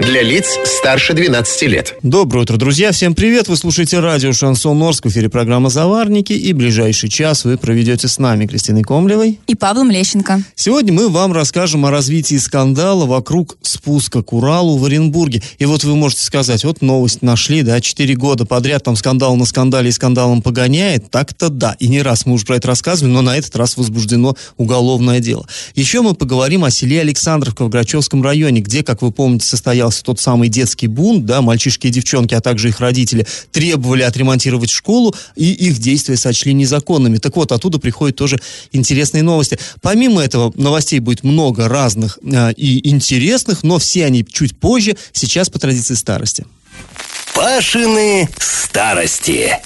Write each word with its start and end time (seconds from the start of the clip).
Для 0.00 0.22
лиц 0.22 0.58
старше 0.64 1.12
12 1.12 1.62
лет. 1.64 1.94
Доброе 2.02 2.44
утро, 2.44 2.56
друзья. 2.56 2.90
Всем 2.90 3.14
привет. 3.14 3.48
Вы 3.48 3.56
слушаете 3.58 4.00
радио 4.00 4.32
«Шансон 4.32 4.82
Орск». 4.82 5.04
В 5.04 5.08
эфире 5.10 5.28
программа 5.28 5.68
«Заварники». 5.68 6.32
И 6.32 6.54
ближайший 6.54 7.10
час 7.10 7.44
вы 7.44 7.58
проведете 7.58 8.08
с 8.08 8.18
нами, 8.18 8.46
Кристиной 8.46 8.82
Комлевой. 8.82 9.38
И 9.46 9.54
Павлом 9.54 9.90
Лещенко. 9.90 10.42
Сегодня 10.54 10.94
мы 10.94 11.10
вам 11.10 11.34
расскажем 11.34 11.84
о 11.84 11.90
развитии 11.90 12.36
скандала 12.36 13.04
вокруг 13.04 13.58
спуска 13.60 14.22
к 14.22 14.32
Уралу 14.32 14.78
в 14.78 14.86
Оренбурге. 14.86 15.42
И 15.58 15.66
вот 15.66 15.84
вы 15.84 15.94
можете 15.94 16.22
сказать, 16.22 16.64
вот 16.64 16.80
новость 16.80 17.20
нашли, 17.20 17.60
да, 17.60 17.78
4 17.82 18.14
года 18.14 18.46
подряд 18.46 18.82
там 18.84 18.96
скандал 18.96 19.36
на 19.36 19.44
скандале 19.44 19.90
и 19.90 19.92
скандалом 19.92 20.40
погоняет. 20.40 21.10
Так-то 21.10 21.50
да. 21.50 21.76
И 21.78 21.88
не 21.88 22.00
раз 22.00 22.24
мы 22.24 22.32
уже 22.32 22.46
про 22.46 22.56
это 22.56 22.68
рассказывали, 22.68 23.12
но 23.12 23.20
на 23.20 23.36
этот 23.36 23.54
раз 23.54 23.76
возбуждено 23.76 24.34
уголовное 24.56 25.20
дело. 25.20 25.46
Еще 25.74 26.00
мы 26.00 26.14
поговорим 26.14 26.64
о 26.64 26.70
селе 26.70 27.02
Александровка 27.02 27.66
в 27.66 27.68
Грачевском 27.68 28.22
районе, 28.22 28.62
где, 28.62 28.82
как 28.82 29.02
вы 29.02 29.12
помните, 29.12 29.46
состоялся 29.90 30.04
тот 30.04 30.20
самый 30.20 30.48
детский 30.48 30.86
бунт, 30.86 31.26
да, 31.26 31.42
мальчишки 31.42 31.88
и 31.88 31.90
девчонки, 31.90 32.34
а 32.34 32.40
также 32.40 32.68
их 32.68 32.80
родители 32.80 33.26
требовали 33.52 34.02
отремонтировать 34.02 34.70
школу, 34.70 35.14
и 35.36 35.52
их 35.52 35.78
действия 35.78 36.16
сочли 36.16 36.52
незаконными. 36.52 37.18
Так 37.18 37.36
вот, 37.36 37.52
оттуда 37.52 37.78
приходят 37.78 38.16
тоже 38.16 38.38
интересные 38.72 39.22
новости. 39.22 39.58
Помимо 39.82 40.22
этого, 40.22 40.52
новостей 40.56 41.00
будет 41.00 41.24
много 41.24 41.68
разных 41.68 42.18
э, 42.22 42.52
и 42.56 42.88
интересных, 42.88 43.62
но 43.62 43.78
все 43.78 44.06
они 44.06 44.24
чуть 44.24 44.58
позже, 44.58 44.96
сейчас 45.12 45.50
по 45.50 45.58
традиции 45.58 45.94
старости. 45.94 46.46
Пашины 47.34 48.28
старости. 48.38 49.56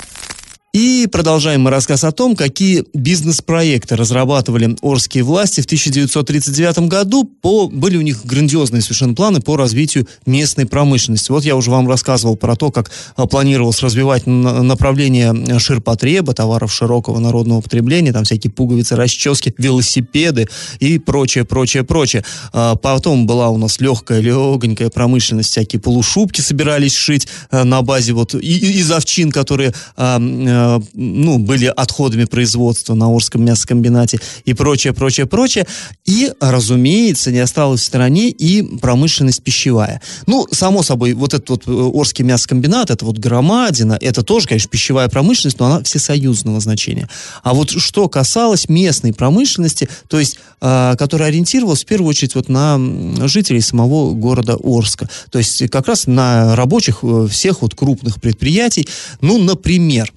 И 0.74 1.06
продолжаем 1.06 1.60
мы 1.60 1.70
рассказ 1.70 2.02
о 2.02 2.10
том, 2.10 2.34
какие 2.34 2.84
бизнес-проекты 2.94 3.94
разрабатывали 3.94 4.76
орские 4.82 5.22
власти 5.22 5.60
в 5.60 5.66
1939 5.66 6.88
году. 6.88 7.22
По, 7.22 7.68
были 7.68 7.96
у 7.96 8.00
них 8.00 8.26
грандиозные 8.26 8.82
совершенно 8.82 9.14
планы 9.14 9.40
по 9.40 9.56
развитию 9.56 10.08
местной 10.26 10.66
промышленности. 10.66 11.30
Вот 11.30 11.44
я 11.44 11.54
уже 11.54 11.70
вам 11.70 11.88
рассказывал 11.88 12.34
про 12.34 12.56
то, 12.56 12.72
как 12.72 12.90
а, 13.14 13.28
планировалось 13.28 13.80
развивать 13.82 14.26
направление 14.26 15.60
ширпотреба, 15.60 16.34
товаров 16.34 16.72
широкого 16.72 17.20
народного 17.20 17.60
потребления, 17.60 18.12
там 18.12 18.24
всякие 18.24 18.50
пуговицы, 18.50 18.96
расчески, 18.96 19.54
велосипеды 19.56 20.48
и 20.80 20.98
прочее, 20.98 21.44
прочее, 21.44 21.84
прочее. 21.84 22.24
А, 22.52 22.74
потом 22.74 23.28
была 23.28 23.48
у 23.50 23.58
нас 23.58 23.78
легкая, 23.78 24.18
легонькая 24.18 24.90
промышленность, 24.90 25.50
всякие 25.50 25.78
полушубки 25.78 26.40
собирались 26.40 26.96
шить 26.96 27.28
а, 27.52 27.62
на 27.62 27.82
базе 27.82 28.12
вот 28.12 28.34
из 28.34 28.90
овчин, 28.90 29.30
которые 29.30 29.72
Э, 29.96 30.63
ну, 30.92 31.38
были 31.38 31.66
отходами 31.66 32.24
производства 32.24 32.94
на 32.94 33.14
Орском 33.14 33.44
мясокомбинате 33.44 34.20
и 34.44 34.54
прочее, 34.54 34.92
прочее, 34.92 35.26
прочее. 35.26 35.66
И, 36.04 36.32
разумеется, 36.40 37.30
не 37.30 37.38
осталась 37.38 37.80
в 37.80 37.84
стороне 37.84 38.30
и 38.30 38.62
промышленность 38.78 39.42
пищевая. 39.42 40.00
Ну, 40.26 40.46
само 40.50 40.82
собой, 40.82 41.12
вот 41.14 41.34
этот 41.34 41.50
вот 41.50 41.62
э, 41.66 41.70
Орский 41.70 42.24
мясокомбинат, 42.24 42.90
это 42.90 43.04
вот 43.04 43.18
громадина, 43.18 43.98
это 44.00 44.22
тоже, 44.22 44.48
конечно, 44.48 44.70
пищевая 44.70 45.08
промышленность, 45.08 45.58
но 45.58 45.66
она 45.66 45.82
всесоюзного 45.82 46.60
значения. 46.60 47.08
А 47.42 47.54
вот 47.54 47.70
что 47.70 48.08
касалось 48.08 48.68
местной 48.68 49.12
промышленности, 49.12 49.88
то 50.08 50.18
есть, 50.18 50.38
э, 50.60 50.94
которая 50.98 51.28
ориентировалась 51.28 51.82
в 51.82 51.86
первую 51.86 52.10
очередь 52.10 52.34
вот 52.34 52.48
на 52.48 52.78
жителей 53.26 53.60
самого 53.60 54.12
города 54.12 54.56
Орска, 54.62 55.08
то 55.30 55.38
есть 55.38 55.68
как 55.70 55.88
раз 55.88 56.06
на 56.06 56.56
рабочих 56.56 56.98
э, 57.02 57.28
всех 57.30 57.62
вот 57.62 57.74
крупных 57.74 58.20
предприятий, 58.20 58.88
ну, 59.20 59.38
например, 59.38 60.12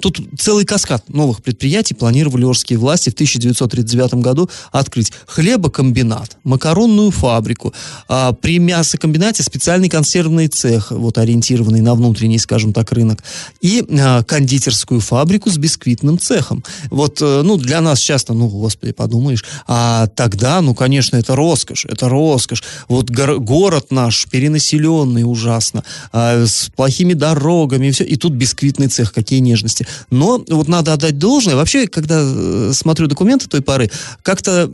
тут 0.00 0.20
целый 0.38 0.66
каскад 0.66 1.08
новых 1.08 1.42
предприятий 1.42 1.94
планировали 1.94 2.44
орские 2.44 2.78
власти 2.78 3.08
в 3.08 3.14
1939 3.14 4.14
году 4.14 4.50
открыть. 4.70 5.12
Хлебокомбинат, 5.26 6.36
макаронную 6.44 7.10
фабрику, 7.10 7.72
а 8.06 8.32
при 8.32 8.58
мясокомбинате 8.58 9.42
специальный 9.42 9.88
консервный 9.88 10.48
цех, 10.48 10.90
вот 10.90 11.16
ориентированный 11.16 11.80
на 11.80 11.94
внутренний, 11.94 12.38
скажем 12.38 12.74
так, 12.74 12.92
рынок, 12.92 13.24
и 13.62 13.82
а, 13.98 14.22
кондитерскую 14.22 15.00
фабрику 15.00 15.50
с 15.50 15.56
бисквитным 15.56 16.18
цехом. 16.18 16.62
Вот, 16.90 17.22
э, 17.22 17.42
ну, 17.42 17.56
для 17.56 17.80
нас 17.80 17.98
часто, 17.98 18.34
ну, 18.34 18.48
господи, 18.48 18.92
подумаешь, 18.92 19.44
а 19.66 20.06
тогда, 20.08 20.60
ну, 20.60 20.74
конечно, 20.74 21.16
это 21.16 21.34
роскошь, 21.34 21.86
это 21.86 22.08
роскошь. 22.08 22.62
Вот 22.88 23.10
гор- 23.10 23.38
город 23.38 23.86
наш 23.90 24.26
перенаселенный 24.28 25.22
ужасно, 25.22 25.82
а, 26.12 26.44
с 26.44 26.70
плохими 26.76 27.14
дорогами, 27.14 27.86
и 27.86 27.90
все, 27.90 28.04
и 28.04 28.16
тут 28.16 28.32
бисквитный 28.34 28.88
цех, 28.88 29.12
какие 29.14 29.38
нежные 29.40 29.61
возможности. 29.62 29.86
Но 30.10 30.44
вот 30.48 30.68
надо 30.68 30.92
отдать 30.92 31.18
должное. 31.18 31.56
Вообще, 31.56 31.86
когда 31.86 32.20
э, 32.20 32.72
смотрю 32.74 33.06
документы 33.06 33.48
той 33.48 33.62
поры, 33.62 33.90
как-то 34.22 34.70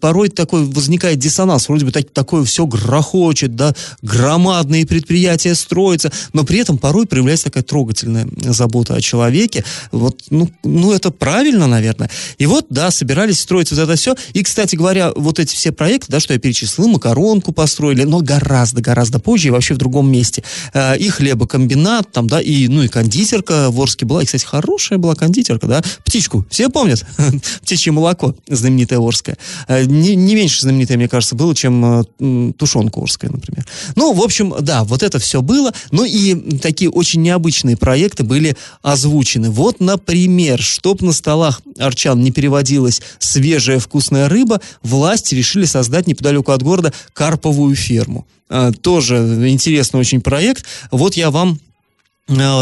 порой 0.00 0.28
такой 0.28 0.64
возникает 0.64 1.18
диссонанс. 1.18 1.68
Вроде 1.68 1.84
бы 1.84 1.92
так, 1.92 2.10
такое 2.10 2.44
все 2.44 2.66
грохочет, 2.66 3.56
да, 3.56 3.74
громадные 4.02 4.86
предприятия 4.86 5.54
строятся, 5.54 6.10
но 6.32 6.44
при 6.44 6.58
этом 6.58 6.78
порой 6.78 7.06
проявляется 7.06 7.46
такая 7.46 7.62
трогательная 7.62 8.28
забота 8.42 8.94
о 8.94 9.00
человеке. 9.00 9.64
Вот, 9.92 10.22
ну, 10.30 10.48
ну 10.64 10.92
это 10.92 11.10
правильно, 11.10 11.66
наверное. 11.66 12.10
И 12.38 12.46
вот, 12.46 12.66
да, 12.70 12.90
собирались 12.90 13.40
строить 13.40 13.70
вот 13.70 13.80
это 13.80 13.96
все. 13.96 14.14
И, 14.32 14.42
кстати 14.42 14.76
говоря, 14.76 15.12
вот 15.14 15.38
эти 15.38 15.54
все 15.54 15.72
проекты, 15.72 16.06
да, 16.12 16.20
что 16.20 16.32
я 16.32 16.38
перечислил, 16.38 16.88
макаронку 16.88 17.52
построили, 17.52 18.04
но 18.04 18.20
гораздо-гораздо 18.20 19.18
позже 19.18 19.48
и 19.48 19.50
вообще 19.50 19.74
в 19.74 19.78
другом 19.78 20.10
месте. 20.10 20.42
Э, 20.72 20.96
и 20.96 21.08
хлебокомбинат, 21.08 22.10
там, 22.12 22.26
да, 22.26 22.40
и, 22.40 22.68
ну, 22.68 22.82
и 22.82 22.88
кондитерка 22.88 23.70
в 23.70 23.80
Орске 23.80 24.06
была, 24.06 24.19
была, 24.20 24.26
кстати, 24.26 24.44
хорошая 24.44 24.98
была 24.98 25.14
кондитерка, 25.14 25.66
да, 25.66 25.82
птичку, 26.04 26.44
все 26.50 26.68
помнят, 26.68 27.04
птичье 27.62 27.92
молоко 27.92 28.34
знаменитое 28.48 28.98
Орское. 28.98 29.38
Э, 29.68 29.84
не, 29.84 30.14
не 30.14 30.34
меньше 30.34 30.62
знаменитое, 30.62 30.96
мне 30.96 31.08
кажется, 31.08 31.34
было, 31.34 31.54
чем 31.54 32.02
э, 32.18 32.52
тушенка 32.58 33.00
Орская, 33.00 33.30
например. 33.30 33.66
Ну, 33.96 34.12
в 34.12 34.22
общем, 34.22 34.54
да, 34.60 34.84
вот 34.84 35.02
это 35.02 35.18
все 35.18 35.42
было, 35.42 35.72
ну 35.90 36.04
и 36.04 36.58
такие 36.58 36.90
очень 36.90 37.22
необычные 37.22 37.76
проекты 37.76 38.24
были 38.24 38.56
озвучены. 38.82 39.50
Вот, 39.50 39.80
например, 39.80 40.60
чтоб 40.60 41.00
на 41.00 41.12
столах 41.12 41.62
арчан 41.78 42.22
не 42.22 42.30
переводилась 42.30 43.00
свежая 43.18 43.78
вкусная 43.78 44.28
рыба, 44.28 44.60
власти 44.82 45.34
решили 45.34 45.64
создать 45.64 46.06
неподалеку 46.06 46.52
от 46.52 46.62
города 46.62 46.92
карповую 47.12 47.74
ферму. 47.74 48.26
Э, 48.50 48.72
тоже 48.82 49.16
интересный 49.48 50.00
очень 50.00 50.20
проект. 50.20 50.64
Вот 50.90 51.14
я 51.14 51.30
вам 51.30 51.58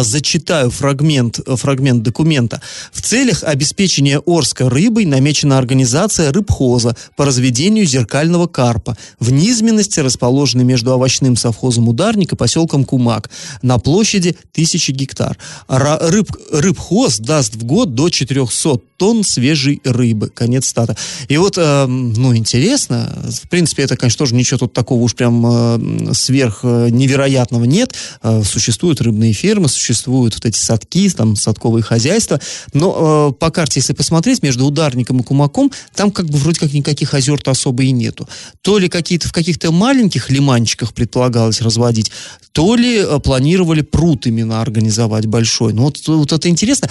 зачитаю 0.03 0.71
фрагмент, 0.71 1.41
фрагмент 1.47 2.03
документа. 2.03 2.61
В 2.93 3.03
целях 3.03 3.43
обеспечения 3.45 4.21
Орска 4.27 4.69
рыбой 4.69 5.05
намечена 5.05 5.59
организация 5.59 6.33
рыбхоза 6.33 6.97
по 7.17 7.25
разведению 7.25 7.87
зеркального 7.87 8.47
карпа 8.47 8.97
в 9.21 9.31
низменности, 9.31 10.01
расположенной 10.01 10.65
между 10.65 10.93
овощным 10.93 11.37
совхозом 11.37 11.89
«Ударник» 11.89 12.33
и 12.33 12.37
поселком 12.37 12.85
Кумак 12.85 13.31
на 13.63 13.79
площади 13.79 14.37
1000 14.53 14.93
гектар. 14.93 15.37
Рыб, 15.69 16.31
рыбхоз 16.51 17.19
даст 17.19 17.55
в 17.55 17.65
год 17.65 17.95
до 17.95 18.09
400 18.09 18.81
тонн 18.99 19.25
свежей 19.25 19.81
рыбы. 19.85 20.29
Конец 20.29 20.67
стата. 20.67 20.97
И 21.29 21.37
вот, 21.37 21.57
э, 21.57 21.87
ну, 21.87 22.37
интересно, 22.37 23.17
в 23.43 23.49
принципе, 23.49 23.85
это, 23.85 23.97
конечно, 23.97 24.19
тоже 24.19 24.35
ничего 24.35 24.59
тут 24.59 24.73
такого 24.73 25.03
уж 25.03 25.15
прям 25.15 25.47
э, 25.47 26.15
сверх 26.15 26.61
э, 26.65 26.89
невероятного 26.91 27.65
нет. 27.65 27.95
Э, 28.23 28.43
существуют 28.45 29.01
рыбные 29.01 29.33
фермы, 29.59 29.69
существуют 29.69 30.35
вот 30.35 30.47
эти 30.47 30.57
садки, 30.57 31.09
там, 31.11 31.37
садковые 31.37 31.83
хозяйства, 31.83 32.41
но 32.73 33.31
э, 33.31 33.39
по 33.39 33.51
карте, 33.51 33.81
если 33.81 33.93
посмотреть, 33.93 34.43
между 34.43 34.65
ударником 34.67 35.21
и 35.21 35.23
кумаком, 35.23 35.71
там 35.95 36.11
как 36.11 36.27
бы 36.27 36.39
вроде 36.39 36.61
как 36.61 36.73
никаких 36.73 37.15
озер-то 37.15 37.51
особо 37.51 37.83
и 37.83 37.91
нету. 37.91 38.29
То 38.63 38.79
ли 38.79 38.89
какие-то 38.89 39.29
в 39.29 39.33
каких-то 39.33 39.73
маленьких 39.73 40.31
лиманчиках 40.31 40.93
предполагалось 40.95 41.61
разводить, 41.61 42.11
то 42.53 42.75
ли 42.75 42.99
э, 42.99 43.19
планировали 43.21 43.83
пруд 43.83 44.27
именно 44.27 44.61
организовать 44.61 45.27
большой. 45.27 45.73
Ну, 45.73 45.85
вот, 45.85 46.07
вот 46.07 46.33
это 46.33 46.49
интересно. 46.49 46.89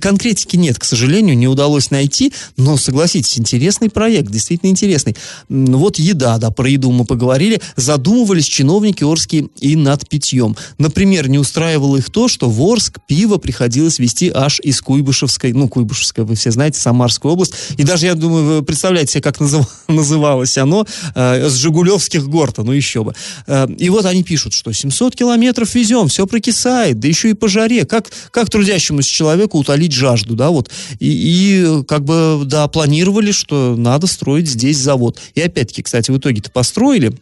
Конкретики 0.00 0.56
нет, 0.56 0.78
к 0.78 0.84
сожалению, 0.84 1.36
не 1.36 1.48
удалось 1.48 1.90
найти, 1.90 2.32
но, 2.56 2.76
согласитесь, 2.76 3.38
интересный 3.38 3.90
проект, 3.90 4.30
действительно 4.30 4.70
интересный. 4.70 5.16
Вот 5.48 5.98
еда, 5.98 6.38
да, 6.38 6.50
про 6.50 6.68
еду 6.68 6.90
мы 6.90 7.04
поговорили. 7.04 7.60
Задумывались 7.76 8.46
чиновники 8.46 9.04
Орские 9.04 9.48
и 9.60 9.76
над 9.76 10.08
питьем. 10.08 10.56
Например, 10.78 11.28
не 11.28 11.38
устраивало 11.38 11.91
радовало 11.92 11.96
их 11.98 12.10
то, 12.10 12.28
что 12.28 12.48
в 12.48 12.60
Орск 12.62 12.98
пиво 13.06 13.38
приходилось 13.38 13.98
везти 13.98 14.30
аж 14.34 14.60
из 14.60 14.80
Куйбышевской, 14.80 15.52
ну, 15.52 15.68
Куйбышевская, 15.68 16.24
вы 16.24 16.34
все 16.34 16.50
знаете, 16.50 16.80
Самарская 16.80 17.32
область. 17.32 17.54
И 17.76 17.84
даже, 17.84 18.06
я 18.06 18.14
думаю, 18.14 18.44
вы 18.44 18.62
представляете 18.62 19.12
себе, 19.12 19.22
как 19.22 19.40
назыв, 19.40 19.66
называлось 19.88 20.58
оно, 20.58 20.86
э, 21.14 21.48
с 21.48 21.54
Жигулевских 21.54 22.28
гор-то, 22.28 22.62
ну 22.62 22.72
еще 22.72 23.02
бы. 23.04 23.14
Э, 23.46 23.66
и 23.78 23.90
вот 23.90 24.04
они 24.06 24.22
пишут, 24.22 24.54
что 24.54 24.72
700 24.72 25.16
километров 25.16 25.74
везем, 25.74 26.08
все 26.08 26.26
прокисает, 26.26 26.98
да 26.98 27.08
еще 27.08 27.30
и 27.30 27.34
по 27.34 27.48
жаре. 27.48 27.84
Как, 27.84 28.10
как 28.30 28.50
трудящемуся 28.50 29.08
человеку 29.08 29.58
утолить 29.58 29.92
жажду, 29.92 30.34
да, 30.34 30.50
вот. 30.50 30.70
И, 30.98 31.08
и 31.08 31.84
как 31.84 32.04
бы, 32.04 32.42
да, 32.44 32.68
планировали, 32.68 33.32
что 33.32 33.74
надо 33.76 34.06
строить 34.06 34.48
здесь 34.48 34.78
завод. 34.78 35.18
И 35.34 35.40
опять-таки, 35.40 35.82
кстати, 35.82 36.10
в 36.10 36.18
итоге-то 36.18 36.50
построили, 36.50 37.12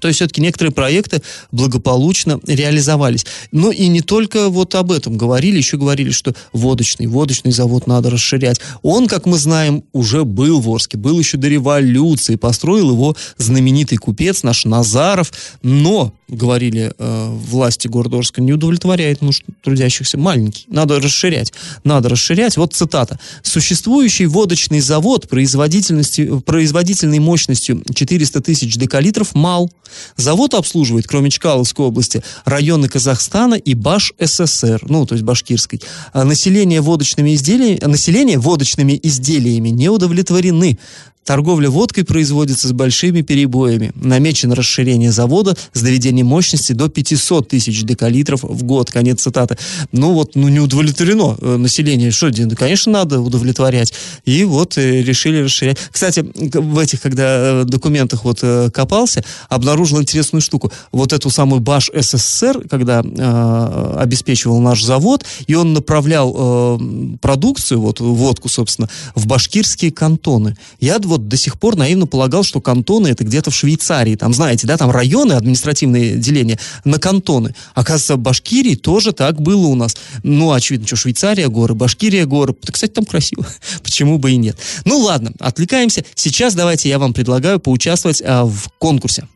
то 0.00 0.08
есть 0.08 0.18
все-таки 0.18 0.40
некоторые 0.40 0.72
проекты 0.72 1.22
благополучно 1.52 2.40
реализовались. 2.46 3.26
Ну 3.52 3.70
и 3.70 3.88
не 3.88 4.00
только 4.00 4.48
вот 4.48 4.74
об 4.74 4.92
этом 4.92 5.16
говорили, 5.16 5.56
еще 5.56 5.76
говорили, 5.76 6.10
что 6.10 6.34
водочный, 6.52 7.06
водочный 7.06 7.52
завод 7.52 7.86
надо 7.86 8.10
расширять. 8.10 8.60
Он, 8.82 9.08
как 9.08 9.26
мы 9.26 9.38
знаем, 9.38 9.84
уже 9.92 10.24
был 10.24 10.60
в 10.60 10.68
Орске, 10.70 10.98
был 10.98 11.18
еще 11.18 11.36
до 11.36 11.48
революции, 11.48 12.36
построил 12.36 12.90
его 12.90 13.16
знаменитый 13.36 13.98
купец 13.98 14.42
наш 14.42 14.64
Назаров, 14.64 15.32
но, 15.62 16.12
говорили 16.28 16.92
э, 16.96 17.28
власти 17.30 17.88
города 17.88 18.18
Орска, 18.18 18.40
не 18.40 18.52
удовлетворяет 18.52 19.22
нужд 19.22 19.44
трудящихся, 19.62 20.18
маленький, 20.18 20.64
надо 20.68 21.00
расширять, 21.00 21.52
надо 21.84 22.08
расширять. 22.08 22.56
Вот 22.56 22.74
цитата. 22.74 23.18
«Существующий 23.42 24.26
водочный 24.26 24.80
завод 24.80 25.28
производительностью, 25.28 26.40
производительной 26.40 27.18
мощностью 27.18 27.82
400 27.94 28.40
тысяч 28.40 28.76
декалитров 28.76 29.34
мал, 29.34 29.70
Завод 30.16 30.54
обслуживает, 30.54 31.06
кроме 31.06 31.30
Чкаловской 31.30 31.86
области, 31.86 32.22
районы 32.44 32.88
Казахстана 32.88 33.54
и 33.54 33.74
Баш 33.74 34.12
СССР, 34.18 34.82
ну, 34.88 35.06
то 35.06 35.14
есть 35.14 35.24
Башкирской. 35.24 35.80
А 36.12 36.24
население 36.24 36.80
водочными 36.80 37.34
изделиями, 37.34 37.78
население 37.84 38.38
водочными 38.38 38.98
изделиями 39.02 39.68
не 39.70 39.88
удовлетворены. 39.88 40.78
Торговля 41.28 41.68
водкой 41.68 42.04
производится 42.04 42.68
с 42.68 42.72
большими 42.72 43.20
перебоями. 43.20 43.92
Намечено 43.96 44.54
расширение 44.54 45.12
завода 45.12 45.54
с 45.74 45.82
доведением 45.82 46.28
мощности 46.28 46.72
до 46.72 46.88
500 46.88 47.46
тысяч 47.46 47.82
декалитров 47.82 48.44
в 48.44 48.62
год. 48.62 48.90
Конец 48.90 49.20
цитаты. 49.20 49.58
Ну 49.92 50.14
вот, 50.14 50.36
ну 50.36 50.48
не 50.48 50.58
удовлетворено 50.58 51.36
э, 51.38 51.56
население. 51.58 52.12
Что, 52.12 52.30
ну, 52.34 52.56
конечно, 52.56 52.92
надо 52.92 53.20
удовлетворять. 53.20 53.92
И 54.24 54.42
вот 54.44 54.78
э, 54.78 55.02
решили 55.02 55.42
расширять. 55.42 55.76
Кстати, 55.90 56.24
в 56.34 56.78
этих, 56.78 57.02
когда 57.02 57.60
э, 57.60 57.64
документах 57.64 58.24
вот 58.24 58.40
копался, 58.72 59.22
обнаружил 59.50 60.00
интересную 60.00 60.40
штуку. 60.40 60.72
Вот 60.92 61.12
эту 61.12 61.28
самую 61.28 61.60
Баш 61.60 61.90
СССР, 61.94 62.66
когда 62.70 63.02
э, 63.04 63.96
обеспечивал 63.98 64.60
наш 64.60 64.82
завод, 64.82 65.26
и 65.46 65.54
он 65.54 65.74
направлял 65.74 66.34
э, 66.34 66.78
продукцию, 67.20 67.82
вот 67.82 68.00
водку, 68.00 68.48
собственно, 68.48 68.88
в 69.14 69.26
башкирские 69.26 69.92
кантоны. 69.92 70.56
Я 70.80 70.98
вот 70.98 71.17
вот 71.18 71.28
до 71.28 71.36
сих 71.36 71.58
пор 71.58 71.76
наивно 71.76 72.06
полагал, 72.06 72.42
что 72.42 72.60
кантоны 72.60 73.08
это 73.08 73.24
где-то 73.24 73.50
в 73.50 73.54
Швейцарии. 73.54 74.16
Там, 74.16 74.32
знаете, 74.32 74.66
да, 74.66 74.76
там 74.76 74.90
районы, 74.90 75.34
административные 75.34 76.16
деления 76.16 76.58
на 76.84 76.98
кантоны. 76.98 77.54
Оказывается, 77.74 78.16
в 78.16 78.20
Башкирии 78.20 78.74
тоже 78.74 79.12
так 79.12 79.40
было 79.40 79.66
у 79.66 79.74
нас. 79.74 79.96
Ну, 80.22 80.52
очевидно, 80.52 80.86
что 80.86 80.96
Швейцария 80.96 81.48
горы, 81.48 81.74
Башкирия 81.74 82.24
горы. 82.26 82.54
Да, 82.62 82.72
кстати, 82.72 82.92
там 82.92 83.04
красиво. 83.04 83.46
Почему 83.82 84.18
бы 84.18 84.30
и 84.32 84.36
нет. 84.36 84.56
Ну, 84.84 84.98
ладно, 84.98 85.32
отвлекаемся. 85.40 86.04
Сейчас 86.14 86.54
давайте 86.54 86.88
я 86.88 86.98
вам 86.98 87.12
предлагаю 87.12 87.60
поучаствовать 87.60 88.22
а, 88.24 88.44
в 88.44 88.68
конкурсе. 88.78 89.26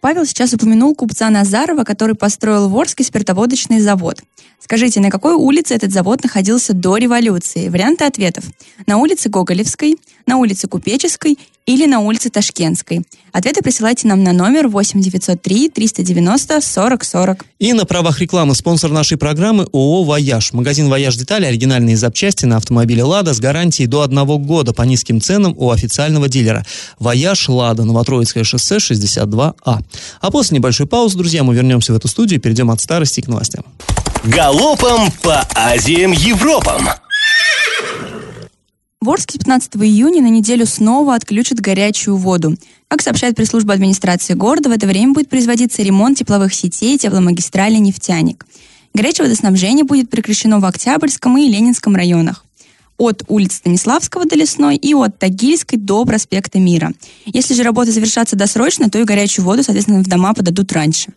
Павел 0.00 0.24
сейчас 0.24 0.52
упомянул 0.52 0.94
купца 0.94 1.30
Назарова, 1.30 1.84
который 1.84 2.14
построил 2.14 2.68
в 2.68 2.78
Орске 2.78 3.04
спиртоводочный 3.04 3.80
завод. 3.80 4.20
Скажите, 4.60 5.00
на 5.00 5.10
какой 5.10 5.34
улице 5.34 5.74
этот 5.74 5.92
завод 5.92 6.22
находился 6.22 6.72
до 6.72 6.96
революции? 6.96 7.68
Варианты 7.68 8.04
ответов. 8.04 8.44
На 8.86 8.98
улице 8.98 9.28
Гоголевской, 9.28 9.96
на 10.26 10.36
улице 10.36 10.68
Купеческой 10.68 11.38
или 11.66 11.86
на 11.86 12.00
улице 12.00 12.30
Ташкентской. 12.30 13.02
Ответы 13.32 13.60
присылайте 13.60 14.06
нам 14.06 14.22
на 14.22 14.32
номер 14.32 14.68
8 14.68 15.00
903 15.00 15.68
390 15.68 16.60
40 16.60 17.04
40. 17.04 17.44
И 17.58 17.72
на 17.72 17.84
правах 17.84 18.20
рекламы 18.20 18.54
спонсор 18.54 18.92
нашей 18.92 19.18
программы 19.18 19.64
ООО 19.72 20.04
«Вояж». 20.04 20.52
Магазин 20.52 20.88
«Вояж 20.88 21.16
Детали» 21.16 21.44
оригинальные 21.44 21.96
запчасти 21.96 22.46
на 22.46 22.56
автомобиле 22.56 23.02
«Лада» 23.02 23.34
с 23.34 23.40
гарантией 23.40 23.88
до 23.88 24.02
одного 24.02 24.38
года 24.38 24.72
по 24.72 24.82
низким 24.82 25.20
ценам 25.20 25.54
у 25.58 25.70
официального 25.70 26.28
дилера. 26.28 26.64
«Вояж 26.98 27.48
Лада», 27.48 27.84
Новотроицкое 27.84 28.44
шоссе, 28.44 28.76
62А. 28.76 29.80
А 30.20 30.30
после 30.30 30.56
небольшой 30.58 30.86
паузы, 30.86 31.18
друзья, 31.18 31.42
мы 31.42 31.54
вернемся 31.54 31.92
в 31.92 31.96
эту 31.96 32.08
студию 32.08 32.38
и 32.38 32.42
перейдем 32.42 32.70
от 32.70 32.80
старости 32.80 33.20
к 33.20 33.28
новостям. 33.28 33.64
Галопом 34.24 35.10
по 35.22 35.46
Азиям 35.54 36.12
Европам! 36.12 36.88
В 39.06 39.10
Орске 39.10 39.38
15 39.38 39.76
июня 39.76 40.20
на 40.20 40.26
неделю 40.26 40.66
снова 40.66 41.14
отключат 41.14 41.60
горячую 41.60 42.16
воду. 42.16 42.56
Как 42.88 43.02
сообщает 43.02 43.36
пресс-служба 43.36 43.72
администрации 43.72 44.34
города, 44.34 44.68
в 44.68 44.72
это 44.72 44.88
время 44.88 45.12
будет 45.12 45.28
производиться 45.28 45.80
ремонт 45.84 46.18
тепловых 46.18 46.52
сетей 46.52 46.98
тепломагистрали 46.98 47.76
«Нефтяник». 47.76 48.44
Горячее 48.94 49.26
водоснабжение 49.26 49.84
будет 49.84 50.10
прекращено 50.10 50.58
в 50.58 50.64
Октябрьском 50.64 51.38
и 51.38 51.46
Ленинском 51.48 51.94
районах 51.94 52.45
от 52.98 53.24
улицы 53.28 53.58
Станиславского 53.58 54.24
до 54.24 54.36
Лесной 54.36 54.76
и 54.76 54.94
от 54.94 55.18
Тагильской 55.18 55.78
до 55.78 56.04
проспекта 56.04 56.58
Мира. 56.58 56.92
Если 57.26 57.54
же 57.54 57.62
работы 57.62 57.92
завершатся 57.92 58.36
досрочно, 58.36 58.88
то 58.90 58.98
и 58.98 59.04
горячую 59.04 59.44
воду, 59.44 59.62
соответственно, 59.62 60.02
в 60.02 60.08
дома 60.08 60.34
подадут 60.34 60.72
раньше. 60.72 61.08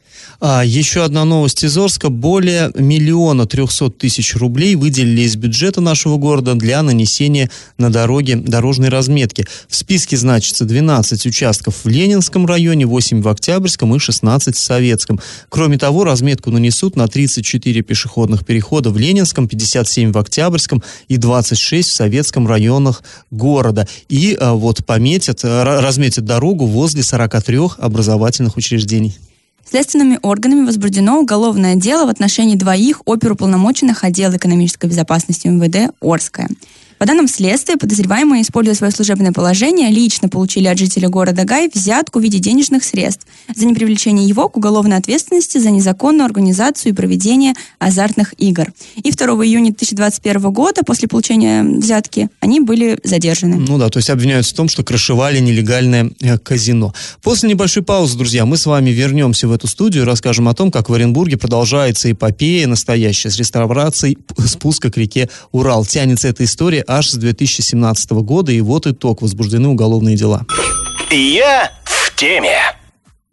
А, 0.42 0.64
еще 0.66 1.04
одна 1.04 1.24
новость 1.26 1.64
из 1.64 1.78
Орска. 1.78 2.10
Более 2.10 2.72
миллиона 2.76 3.46
трехсот 3.46 3.98
тысяч 3.98 4.36
рублей 4.36 4.76
выделили 4.76 5.22
из 5.22 5.36
бюджета 5.36 5.80
нашего 5.80 6.18
города 6.18 6.56
для 6.56 6.82
нанесения 6.82 7.50
на 7.78 7.90
дороге 7.90 8.36
дорожной 8.36 8.90
разметки. 8.90 9.46
В 9.68 9.76
списке 9.76 10.18
значится 10.18 10.66
12 10.66 11.26
участков 11.26 11.84
в 11.84 11.88
Ленинском 11.88 12.46
районе, 12.46 12.86
8 12.86 13.22
в 13.22 13.28
Октябрьском 13.28 13.96
и 13.96 14.00
16 14.00 14.56
в 14.56 14.60
Советском. 14.60 15.20
Кроме 15.48 15.78
того, 15.78 16.04
разметку 16.04 16.52
нанесут 16.52 16.96
на 16.96 17.08
34 17.08 17.82
пешеходных 17.82 18.46
перехода 18.46 18.90
в 18.90 18.98
Ленинском, 18.98 19.48
57 19.48 20.12
в 20.12 20.18
Октябрьском 20.18 20.84
и 21.08 21.18
26 21.18 21.69
6 21.70 21.90
в 21.90 21.94
советском 21.94 22.48
районах 22.48 23.04
города. 23.30 23.88
И 24.08 24.36
а, 24.40 24.54
вот 24.54 24.84
пометят, 24.86 25.44
э, 25.44 25.64
разметят 25.64 26.26
дорогу 26.26 26.66
возле 26.66 27.04
43 27.04 27.60
образовательных 27.78 28.58
учреждений. 28.58 29.16
Следственными 29.70 30.18
органами 30.24 30.66
возбуждено 30.66 31.20
уголовное 31.20 31.76
дело 31.76 32.08
в 32.08 32.10
отношении 32.10 32.56
двоих 32.56 33.04
оперуполномоченных 33.06 34.04
отдела 34.04 34.36
экономической 34.38 34.88
безопасности 34.88 35.48
МВД 35.48 35.94
«Орская». 36.02 36.50
По 37.00 37.06
данным 37.06 37.30
следствия, 37.30 37.78
подозреваемые, 37.78 38.42
используя 38.42 38.76
свое 38.76 38.92
служебное 38.92 39.32
положение, 39.32 39.90
лично 39.90 40.28
получили 40.28 40.68
от 40.68 40.78
жителя 40.78 41.08
города 41.08 41.46
Гай 41.46 41.70
взятку 41.74 42.20
в 42.20 42.22
виде 42.22 42.40
денежных 42.40 42.84
средств 42.84 43.26
за 43.56 43.66
непривлечение 43.66 44.28
его 44.28 44.50
к 44.50 44.58
уголовной 44.58 44.98
ответственности 44.98 45.60
за 45.60 45.70
незаконную 45.70 46.26
организацию 46.26 46.92
и 46.92 46.96
проведение 46.96 47.54
азартных 47.80 48.34
игр. 48.38 48.74
И 48.98 49.12
2 49.12 49.28
июня 49.46 49.68
2021 49.68 50.52
года, 50.52 50.84
после 50.84 51.08
получения 51.08 51.64
взятки, 51.64 52.28
они 52.42 52.60
были 52.60 53.00
задержаны. 53.06 53.56
Ну 53.56 53.78
да, 53.78 53.88
то 53.88 53.98
есть 54.00 54.10
обвиняются 54.10 54.54
в 54.54 54.58
том, 54.58 54.68
что 54.68 54.84
крышевали 54.84 55.40
нелегальное 55.40 56.12
э, 56.20 56.38
казино. 56.38 56.94
После 57.24 57.48
небольшой 57.48 57.82
паузы, 57.82 58.18
друзья, 58.18 58.46
мы 58.46 58.58
с 58.58 58.66
вами 58.66 58.90
вернемся 58.90 59.48
в 59.48 59.54
эту 59.54 59.68
студию 59.68 60.04
и 60.04 60.06
расскажем 60.06 60.50
о 60.50 60.54
том, 60.54 60.70
как 60.70 60.90
в 60.90 60.94
Оренбурге 60.94 61.38
продолжается 61.38 62.12
эпопея 62.12 62.68
настоящая 62.68 63.30
с 63.30 63.38
реставрацией 63.38 64.18
спуска 64.46 64.92
к 64.92 64.98
реке 64.98 65.30
Урал. 65.54 65.86
Тянется 65.86 66.28
эта 66.28 66.44
история 66.44 66.84
аж 66.90 67.10
с 67.10 67.16
2017 67.16 68.12
года, 68.12 68.52
и 68.52 68.62
вот 68.62 68.88
итог, 68.88 69.22
возбуждены 69.22 69.70
уголовные 69.70 70.16
дела. 70.16 70.46
Я 71.12 71.72
в 71.84 72.16
теме. 72.16 72.58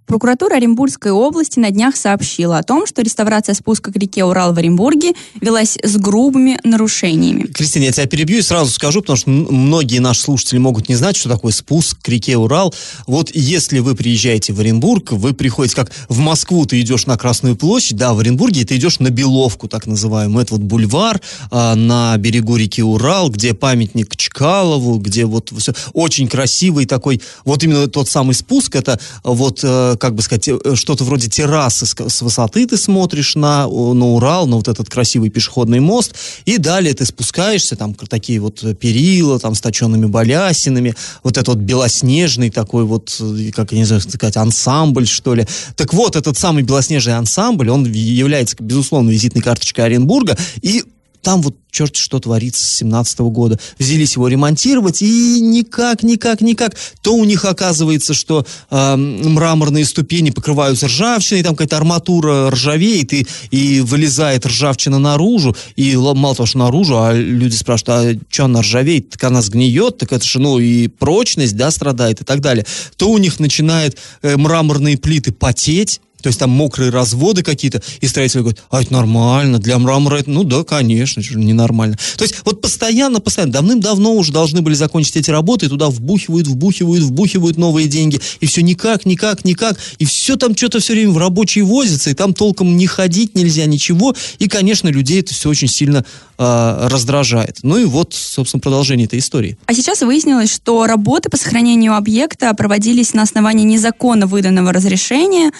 Прокуратура 0.07 0.55
Оренбургской 0.55 1.11
области 1.11 1.59
на 1.59 1.71
днях 1.73 1.97
сообщила 1.97 2.59
о 2.59 2.63
том, 2.63 2.87
что 2.87 3.03
реставрация 3.03 3.57
спуска 3.57 3.93
к 3.93 3.97
реке 3.97 4.25
Урал 4.25 4.55
в 4.55 4.59
Оренбурге 4.59 5.15
велась 5.41 5.77
с 5.83 5.97
грубыми 5.97 6.61
нарушениями. 6.63 7.43
Кристина, 7.49 7.85
я 7.85 7.93
тебя 7.93 8.07
перебью 8.07 8.39
и 8.39 8.43
сразу 8.43 8.71
скажу, 8.71 9.01
потому 9.01 9.17
что 9.17 9.31
многие 9.31 9.99
наши 9.99 10.21
слушатели 10.21 10.59
могут 10.59 10.89
не 10.89 10.95
знать, 10.95 11.17
что 11.17 11.29
такое 11.29 11.51
спуск 11.51 11.99
к 12.01 12.09
реке 12.09 12.37
Урал. 12.37 12.73
Вот 13.09 13.33
если 13.35 13.81
вы 13.81 13.97
приезжаете 13.97 14.53
в 14.53 14.61
Оренбург, 14.61 15.11
вы 15.11 15.35
приходите, 15.35 15.75
как 15.75 15.91
в 16.09 16.19
Москву 16.21 16.67
ты 16.67 16.81
идешь 16.81 17.07
на 17.07 17.19
Красную 17.19 17.57
площадь, 17.57 17.97
да, 17.97 18.15
в 18.15 18.21
Оренбурге 18.21 18.65
ты 18.65 18.77
идешь 18.77 19.01
на 19.01 19.11
Беловку, 19.11 19.67
так 19.67 19.87
называемую. 19.87 20.45
Это 20.45 20.55
вот 20.55 20.63
бульвар 20.63 21.21
а, 21.51 21.75
на 21.75 22.17
берегу 22.17 22.55
реки 22.55 22.83
Урал, 22.83 23.29
где 23.29 23.55
памятник 23.55 24.17
Чкалову, 24.17 24.99
где 24.99 25.25
вот 25.25 25.53
все 25.59 25.73
очень 25.95 26.29
красивый 26.29 26.87
такой, 26.87 27.21
вот 27.45 27.65
именно 27.65 27.89
тот 27.89 28.09
самый 28.09 28.35
спуск, 28.35 28.77
это 28.77 29.01
вот 29.25 29.61
э, 29.65 29.96
как 29.97 30.15
бы 30.15 30.23
сказать, 30.23 30.49
э, 30.49 30.75
что-то 30.75 31.05
вроде 31.05 31.29
террасы 31.29 31.87
с, 31.87 32.23
высоты 32.23 32.67
ты 32.67 32.76
смотришь 32.76 33.35
на, 33.35 33.67
на 33.67 34.07
Урал, 34.07 34.47
на 34.47 34.57
вот 34.57 34.69
этот 34.69 34.88
красивый 34.88 35.31
пешеходный 35.31 35.81
мост, 35.81 36.15
и 36.45 36.59
далее 36.59 36.95
ты 36.95 37.05
спускаешься, 37.05 37.76
там 37.76 37.95
такие 37.95 38.41
вот 38.41 38.65
перила, 38.79 39.38
там 39.38 39.55
с 39.55 39.61
точенными 39.61 40.07
балясинами, 40.07 40.95
вот 41.23 41.37
этот 41.37 41.49
вот 41.49 41.59
белоснежный 41.59 42.50
такой 42.50 42.85
вот, 42.85 43.17
э, 43.21 43.50
как 43.55 43.73
я 43.73 43.79
не 43.79 43.85
знаю, 43.85 44.03
сказать, 44.03 44.37
ансамбль, 44.37 45.07
что 45.07 45.35
ли. 45.35 45.47
Так 45.76 45.93
вот, 45.95 46.17
этот 46.17 46.38
самый 46.38 46.62
белоснежный 46.62 47.17
ансамбль, 47.17 47.71
он 47.71 47.85
является, 47.85 48.57
безусловно, 48.59 49.11
визитной 49.11 49.43
карточкой 49.43 49.87
Оренбурга, 49.87 50.37
и 50.62 50.85
там 51.23 51.42
вот 51.42 51.56
черт 51.76 51.94
что 51.96 52.18
творится 52.20 52.64
с 52.64 52.76
17 52.76 53.18
года. 53.20 53.58
Взялись 53.78 54.14
его 54.14 54.28
ремонтировать, 54.28 55.02
и 55.02 55.40
никак, 55.40 56.02
никак, 56.02 56.40
никак. 56.40 56.75
То 57.02 57.14
у 57.14 57.25
них 57.25 57.44
оказывается, 57.44 58.14
что 58.14 58.46
э, 58.70 58.96
мраморные 58.96 59.85
ступени 59.85 60.30
покрываются 60.30 60.87
ржавчиной, 60.87 61.42
там 61.42 61.54
какая-то 61.54 61.76
арматура 61.76 62.50
ржавеет, 62.50 63.12
и, 63.12 63.26
и 63.50 63.80
вылезает 63.80 64.46
ржавчина 64.46 64.99
наружу, 64.99 65.54
и 65.76 65.94
мало 65.96 66.35
того, 66.35 66.46
что 66.46 66.58
наружу, 66.58 66.99
а 66.99 67.12
люди 67.12 67.54
спрашивают, 67.54 68.20
а 68.23 68.32
что 68.32 68.44
она 68.46 68.62
ржавеет? 68.62 69.11
Так 69.11 69.25
она 69.25 69.42
сгниет, 69.42 69.99
так 69.99 70.12
это 70.12 70.25
же, 70.25 70.38
ну, 70.38 70.58
и 70.58 70.88
прочность, 70.88 71.56
да, 71.56 71.70
страдает, 71.70 72.23
и 72.23 72.25
так 72.25 72.40
далее. 72.40 72.64
То 72.96 73.11
у 73.11 73.18
них 73.18 73.38
начинает 73.38 73.99
э, 74.23 74.37
мраморные 74.38 74.96
плиты 74.96 75.32
потеть, 75.32 76.00
то 76.26 76.28
есть 76.28 76.40
там 76.40 76.50
мокрые 76.50 76.90
разводы 76.90 77.45
какие-то, 77.45 77.80
и 78.00 78.09
строители 78.09 78.40
говорят, 78.40 78.61
а 78.68 78.83
это 78.83 78.92
нормально, 78.92 79.61
для 79.61 79.78
мрамора 79.78 80.16
это, 80.16 80.28
ну 80.28 80.42
да, 80.42 80.64
конечно, 80.64 81.23
ненормально. 81.37 81.97
То 82.16 82.25
есть 82.25 82.38
вот 82.45 82.61
постоянно, 82.61 83.21
постоянно, 83.21 83.52
давным-давно 83.52 84.12
уже 84.12 84.33
должны 84.33 84.61
были 84.61 84.75
закончить 84.75 85.14
эти 85.14 85.30
работы, 85.30 85.66
и 85.66 85.68
туда 85.68 85.88
вбухивают, 85.88 86.49
вбухивают, 86.49 87.04
вбухивают 87.04 87.59
новые 87.59 87.87
деньги, 87.87 88.21
и 88.40 88.47
все 88.47 88.62
никак, 88.62 89.06
никак, 89.06 89.45
никак, 89.45 89.78
и 90.00 90.04
все 90.04 90.35
там 90.35 90.56
что-то 90.56 90.80
все 90.80 90.95
время 90.95 91.12
в 91.12 91.18
рабочие 91.18 91.62
возится, 91.62 92.11
и 92.11 92.14
там 92.14 92.35
толком 92.35 92.76
не 92.76 92.88
ходить 92.88 93.37
нельзя, 93.37 93.66
ничего, 93.66 94.16
и, 94.40 94.49
конечно, 94.49 94.88
людей 94.88 95.21
это 95.21 95.33
все 95.33 95.49
очень 95.49 95.68
сильно 95.68 96.04
э, 96.38 96.88
раздражает. 96.90 97.59
Ну 97.62 97.78
и 97.78 97.85
вот, 97.85 98.14
собственно, 98.14 98.61
продолжение 98.61 99.06
этой 99.06 99.21
истории. 99.21 99.59
А 99.66 99.75
сейчас 99.75 100.00
выяснилось, 100.02 100.52
что 100.52 100.88
работы 100.88 101.30
по 101.30 101.37
сохранению 101.37 101.95
объекта 101.95 102.52
проводились 102.54 103.14
на 103.14 103.23
основании 103.23 103.64
незаконно 103.64 104.26
выданного 104.26 104.73
разрешения, 104.73 105.52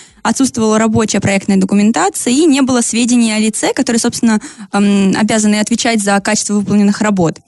отсутствовала 0.57 0.79
рабочая 0.79 1.21
проектная 1.21 1.59
документация 1.59 2.33
и 2.33 2.47
не 2.47 2.63
было 2.63 2.81
сведений 2.81 3.33
о 3.33 3.39
лице, 3.39 3.75
которые, 3.75 4.01
собственно, 4.01 4.41
эм, 4.73 5.15
обязаны 5.15 5.61
отвечать 5.61 6.03
за 6.03 6.19
качество 6.21 6.55
выполненных 6.55 7.03
работ. 7.03 7.39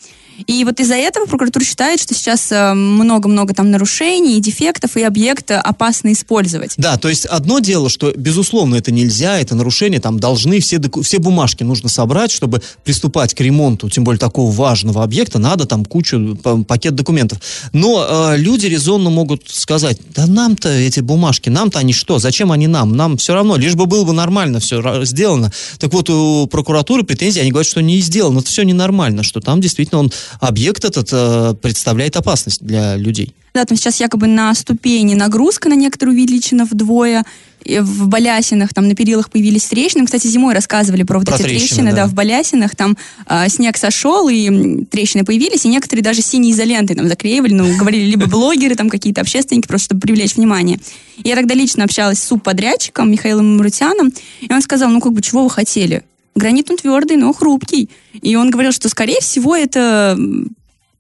И 0.46 0.64
вот 0.64 0.80
из-за 0.80 0.94
этого 0.94 1.26
прокуратура 1.26 1.64
считает, 1.64 2.00
что 2.00 2.14
сейчас 2.14 2.52
э, 2.52 2.74
много-много 2.74 3.54
там 3.54 3.70
нарушений 3.70 4.38
и 4.38 4.40
дефектов, 4.40 4.96
и 4.96 5.02
объект 5.02 5.50
опасно 5.50 6.12
использовать. 6.12 6.74
Да, 6.76 6.96
то 6.96 7.08
есть 7.08 7.26
одно 7.26 7.58
дело, 7.58 7.88
что, 7.88 8.12
безусловно, 8.16 8.76
это 8.76 8.92
нельзя, 8.92 9.38
это 9.38 9.54
нарушение, 9.54 10.00
там 10.00 10.20
должны 10.20 10.60
все, 10.60 10.80
все 11.02 11.18
бумажки 11.18 11.62
нужно 11.64 11.88
собрать, 11.88 12.30
чтобы 12.30 12.62
приступать 12.84 13.34
к 13.34 13.40
ремонту, 13.40 13.90
тем 13.90 14.04
более 14.04 14.18
такого 14.18 14.50
важного 14.50 15.02
объекта, 15.02 15.38
надо 15.38 15.66
там 15.66 15.84
кучу, 15.84 16.36
пакет 16.66 16.94
документов. 16.94 17.40
Но 17.72 18.06
э, 18.08 18.36
люди 18.36 18.66
резонно 18.66 19.10
могут 19.10 19.48
сказать, 19.48 19.98
да 20.14 20.26
нам-то 20.26 20.68
эти 20.68 21.00
бумажки, 21.00 21.48
нам-то 21.48 21.78
они 21.78 21.92
что, 21.92 22.18
зачем 22.18 22.52
они 22.52 22.66
нам? 22.66 22.96
Нам 22.96 23.16
все 23.16 23.34
равно, 23.34 23.56
лишь 23.56 23.74
бы 23.74 23.86
было 23.86 24.04
бы 24.04 24.12
нормально 24.12 24.60
все 24.60 25.04
сделано. 25.04 25.52
Так 25.78 25.92
вот, 25.92 26.10
у 26.10 26.46
прокуратуры 26.46 27.02
претензии, 27.02 27.40
они 27.40 27.50
говорят, 27.50 27.68
что 27.68 27.82
не 27.82 28.00
сделано, 28.00 28.40
это 28.40 28.48
все 28.48 28.62
ненормально, 28.62 29.22
что 29.22 29.40
там 29.40 29.60
действительно 29.60 30.00
он 30.00 30.12
объект 30.40 30.84
этот 30.84 31.08
э, 31.12 31.54
представляет 31.60 32.16
опасность 32.16 32.62
для 32.62 32.96
людей. 32.96 33.34
Да, 33.54 33.64
там 33.64 33.76
сейчас 33.76 33.98
якобы 34.00 34.26
на 34.26 34.54
ступени 34.54 35.14
нагрузка 35.14 35.68
на 35.68 35.74
некоторую 35.74 36.14
увеличена 36.16 36.64
вдвое, 36.64 37.24
и 37.64 37.80
в 37.80 38.06
балясинах, 38.06 38.72
там 38.72 38.86
на 38.86 38.94
перилах 38.94 39.30
появились 39.30 39.64
трещины. 39.64 40.06
Кстати, 40.06 40.26
зимой 40.28 40.54
рассказывали 40.54 41.02
про 41.02 41.18
вот 41.18 41.26
про 41.26 41.34
эти 41.34 41.42
трещины, 41.42 41.66
трещины 41.66 41.90
да. 41.90 41.96
да, 41.96 42.06
в 42.06 42.14
балясинах, 42.14 42.76
там 42.76 42.96
э, 43.26 43.48
снег 43.48 43.76
сошел, 43.76 44.28
и 44.28 44.84
трещины 44.84 45.24
появились, 45.24 45.64
и 45.64 45.68
некоторые 45.68 46.04
даже 46.04 46.22
синей 46.22 46.52
изолентой 46.52 46.94
там 46.94 47.08
заклеивали, 47.08 47.54
ну, 47.54 47.76
говорили 47.76 48.04
либо 48.04 48.26
блогеры, 48.26 48.74
там 48.74 48.88
какие-то 48.88 49.22
общественники, 49.22 49.66
просто 49.66 49.86
чтобы 49.86 50.00
привлечь 50.02 50.36
внимание. 50.36 50.78
Я 51.24 51.34
тогда 51.34 51.54
лично 51.54 51.84
общалась 51.84 52.20
с 52.20 52.24
субподрядчиком 52.28 53.10
Михаилом 53.10 53.56
Марутяном, 53.56 54.12
и 54.40 54.52
он 54.52 54.62
сказал, 54.62 54.90
ну, 54.90 55.00
как 55.00 55.12
бы, 55.12 55.20
чего 55.20 55.42
вы 55.42 55.50
хотели? 55.50 56.04
Гранит 56.38 56.70
он 56.70 56.76
твердый, 56.76 57.16
но 57.16 57.32
хрупкий. 57.32 57.90
И 58.22 58.36
он 58.36 58.50
говорил, 58.50 58.72
что, 58.72 58.88
скорее 58.88 59.20
всего, 59.20 59.56
это 59.56 60.16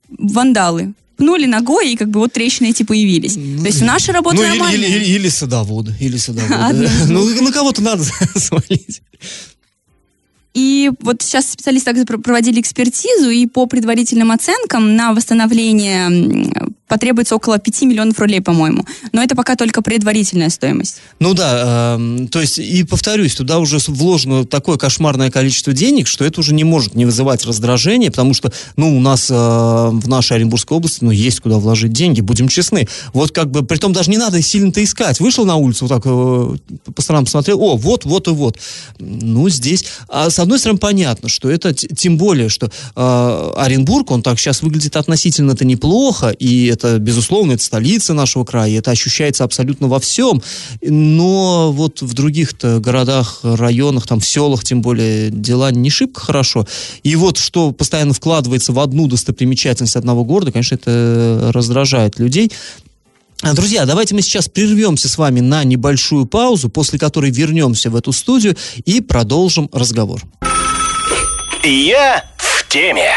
вандалы 0.08 0.94
пнули 1.16 1.46
ногой, 1.46 1.92
и 1.92 1.96
как 1.96 2.10
бы 2.10 2.20
вот 2.20 2.32
трещины 2.32 2.68
эти 2.68 2.84
появились. 2.84 3.34
То 3.34 3.66
есть 3.66 3.82
наша 3.82 4.12
работа 4.12 4.36
ну, 4.36 4.42
нормальная. 4.42 4.88
Или, 4.88 4.96
или, 4.96 5.04
или 5.16 5.28
садоводы. 5.28 5.92
Или 6.00 6.16
садоводы. 6.16 6.88
Ну, 7.08 7.42
на 7.42 7.52
кого-то 7.52 7.82
надо 7.82 8.04
свалить. 8.36 9.02
И 10.54 10.90
вот 11.00 11.22
сейчас 11.22 11.50
специалисты 11.50 11.92
также 11.92 12.04
проводили 12.04 12.60
экспертизу, 12.60 13.30
и 13.30 13.46
по 13.46 13.66
предварительным 13.66 14.30
оценкам 14.30 14.96
на 14.96 15.12
восстановление 15.12 16.68
потребуется 16.88 17.36
около 17.36 17.58
5 17.58 17.82
миллионов 17.82 18.18
рублей, 18.18 18.40
по-моему. 18.40 18.84
Но 19.12 19.22
это 19.22 19.36
пока 19.36 19.54
только 19.54 19.82
предварительная 19.82 20.48
стоимость. 20.48 20.96
Ну 21.20 21.34
да, 21.34 21.96
э, 21.98 22.26
то 22.30 22.40
есть, 22.40 22.58
и 22.58 22.82
повторюсь, 22.84 23.34
туда 23.34 23.58
уже 23.58 23.78
вложено 23.86 24.44
такое 24.44 24.76
кошмарное 24.76 25.30
количество 25.30 25.72
денег, 25.72 26.06
что 26.06 26.24
это 26.24 26.40
уже 26.40 26.54
не 26.54 26.64
может 26.64 26.94
не 26.94 27.04
вызывать 27.04 27.44
раздражения, 27.44 28.10
потому 28.10 28.34
что, 28.34 28.52
ну, 28.76 28.96
у 28.96 29.00
нас 29.00 29.30
э, 29.30 29.34
в 29.34 30.08
нашей 30.08 30.36
Оренбургской 30.36 30.76
области, 30.76 31.04
ну, 31.04 31.10
есть 31.10 31.40
куда 31.40 31.58
вложить 31.58 31.92
деньги, 31.92 32.20
будем 32.20 32.48
честны. 32.48 32.88
Вот 33.12 33.32
как 33.32 33.50
бы, 33.50 33.62
при 33.62 33.76
том 33.76 33.92
даже 33.92 34.10
не 34.10 34.18
надо 34.18 34.40
сильно-то 34.40 34.82
искать. 34.82 35.20
Вышел 35.20 35.44
на 35.44 35.56
улицу, 35.56 35.86
вот 35.86 35.94
так 35.94 36.02
э, 36.06 36.90
по 36.94 37.02
сторонам 37.02 37.26
посмотрел, 37.26 37.60
о, 37.60 37.76
вот, 37.76 38.04
вот 38.04 38.28
и 38.28 38.30
вот. 38.30 38.58
Ну, 38.98 39.48
здесь, 39.48 39.84
а 40.08 40.30
с 40.30 40.38
одной 40.38 40.58
стороны, 40.58 40.78
понятно, 40.78 41.28
что 41.28 41.50
это, 41.50 41.74
тем 41.74 42.16
более, 42.16 42.48
что 42.48 42.70
э, 42.96 43.52
Оренбург, 43.56 44.10
он 44.10 44.22
так 44.22 44.38
сейчас 44.40 44.62
выглядит 44.62 44.96
относительно-то 44.96 45.64
неплохо, 45.64 46.30
и 46.30 46.66
это, 46.78 46.98
безусловно, 46.98 47.52
это 47.52 47.62
столица 47.62 48.14
нашего 48.14 48.44
края, 48.44 48.78
это 48.78 48.90
ощущается 48.90 49.44
абсолютно 49.44 49.88
во 49.88 49.98
всем, 50.00 50.42
но 50.82 51.72
вот 51.72 52.02
в 52.02 52.14
других-то 52.14 52.78
городах, 52.78 53.40
районах, 53.42 54.06
там 54.06 54.20
в 54.20 54.26
селах, 54.26 54.64
тем 54.64 54.80
более, 54.80 55.30
дела 55.30 55.70
не 55.70 55.90
шибко 55.90 56.20
хорошо. 56.20 56.66
И 57.02 57.16
вот 57.16 57.38
что 57.38 57.72
постоянно 57.72 58.14
вкладывается 58.14 58.72
в 58.72 58.78
одну 58.78 59.06
достопримечательность 59.06 59.96
одного 59.96 60.24
города, 60.24 60.52
конечно, 60.52 60.76
это 60.76 61.50
раздражает 61.52 62.18
людей. 62.18 62.52
Друзья, 63.42 63.86
давайте 63.86 64.14
мы 64.14 64.22
сейчас 64.22 64.48
прервемся 64.48 65.08
с 65.08 65.16
вами 65.16 65.40
на 65.40 65.62
небольшую 65.62 66.26
паузу, 66.26 66.68
после 66.68 66.98
которой 66.98 67.30
вернемся 67.30 67.88
в 67.88 67.96
эту 67.96 68.12
студию 68.12 68.56
и 68.84 69.00
продолжим 69.00 69.68
разговор. 69.72 70.22
Я 71.62 72.24
в 72.36 72.68
теме. 72.68 73.12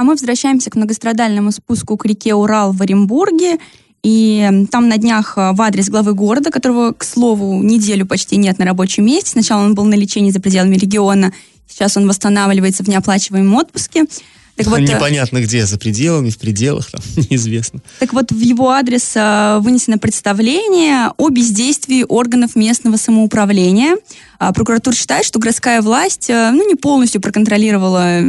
А 0.00 0.02
мы 0.02 0.12
возвращаемся 0.12 0.70
к 0.70 0.76
многострадальному 0.76 1.52
спуску 1.52 1.98
к 1.98 2.06
реке 2.06 2.34
Урал 2.34 2.72
в 2.72 2.80
Оренбурге. 2.80 3.58
И 4.02 4.66
там 4.70 4.88
на 4.88 4.96
днях 4.96 5.34
э, 5.36 5.52
в 5.52 5.60
адрес 5.60 5.90
главы 5.90 6.14
города, 6.14 6.50
которого, 6.50 6.92
к 6.92 7.04
слову, 7.04 7.62
неделю 7.62 8.06
почти 8.06 8.38
нет 8.38 8.58
на 8.58 8.64
рабочем 8.64 9.04
месте. 9.04 9.32
Сначала 9.32 9.62
он 9.62 9.74
был 9.74 9.84
на 9.84 9.92
лечении 9.92 10.30
за 10.30 10.40
пределами 10.40 10.76
региона, 10.76 11.34
сейчас 11.68 11.98
он 11.98 12.08
восстанавливается 12.08 12.82
в 12.82 12.88
неоплачиваемом 12.88 13.54
отпуске. 13.56 14.06
Так 14.64 14.72
вот, 14.72 14.80
э, 14.80 14.82
Непонятно 14.82 15.40
где, 15.40 15.64
за 15.66 15.78
пределами, 15.78 16.30
в 16.30 16.38
пределах, 16.38 16.90
там, 16.90 17.00
неизвестно. 17.30 17.80
Так 17.98 18.12
вот, 18.12 18.30
в 18.30 18.40
его 18.40 18.70
адрес 18.70 19.12
э, 19.14 19.58
вынесено 19.60 19.98
представление 19.98 21.12
о 21.16 21.28
бездействии 21.30 22.04
органов 22.06 22.56
местного 22.56 22.96
самоуправления. 22.96 23.96
А 24.38 24.52
прокуратура 24.52 24.94
считает, 24.94 25.24
что 25.24 25.38
городская 25.38 25.82
власть 25.82 26.30
э, 26.30 26.50
ну, 26.52 26.68
не 26.68 26.74
полностью 26.74 27.20
проконтролировала 27.20 28.20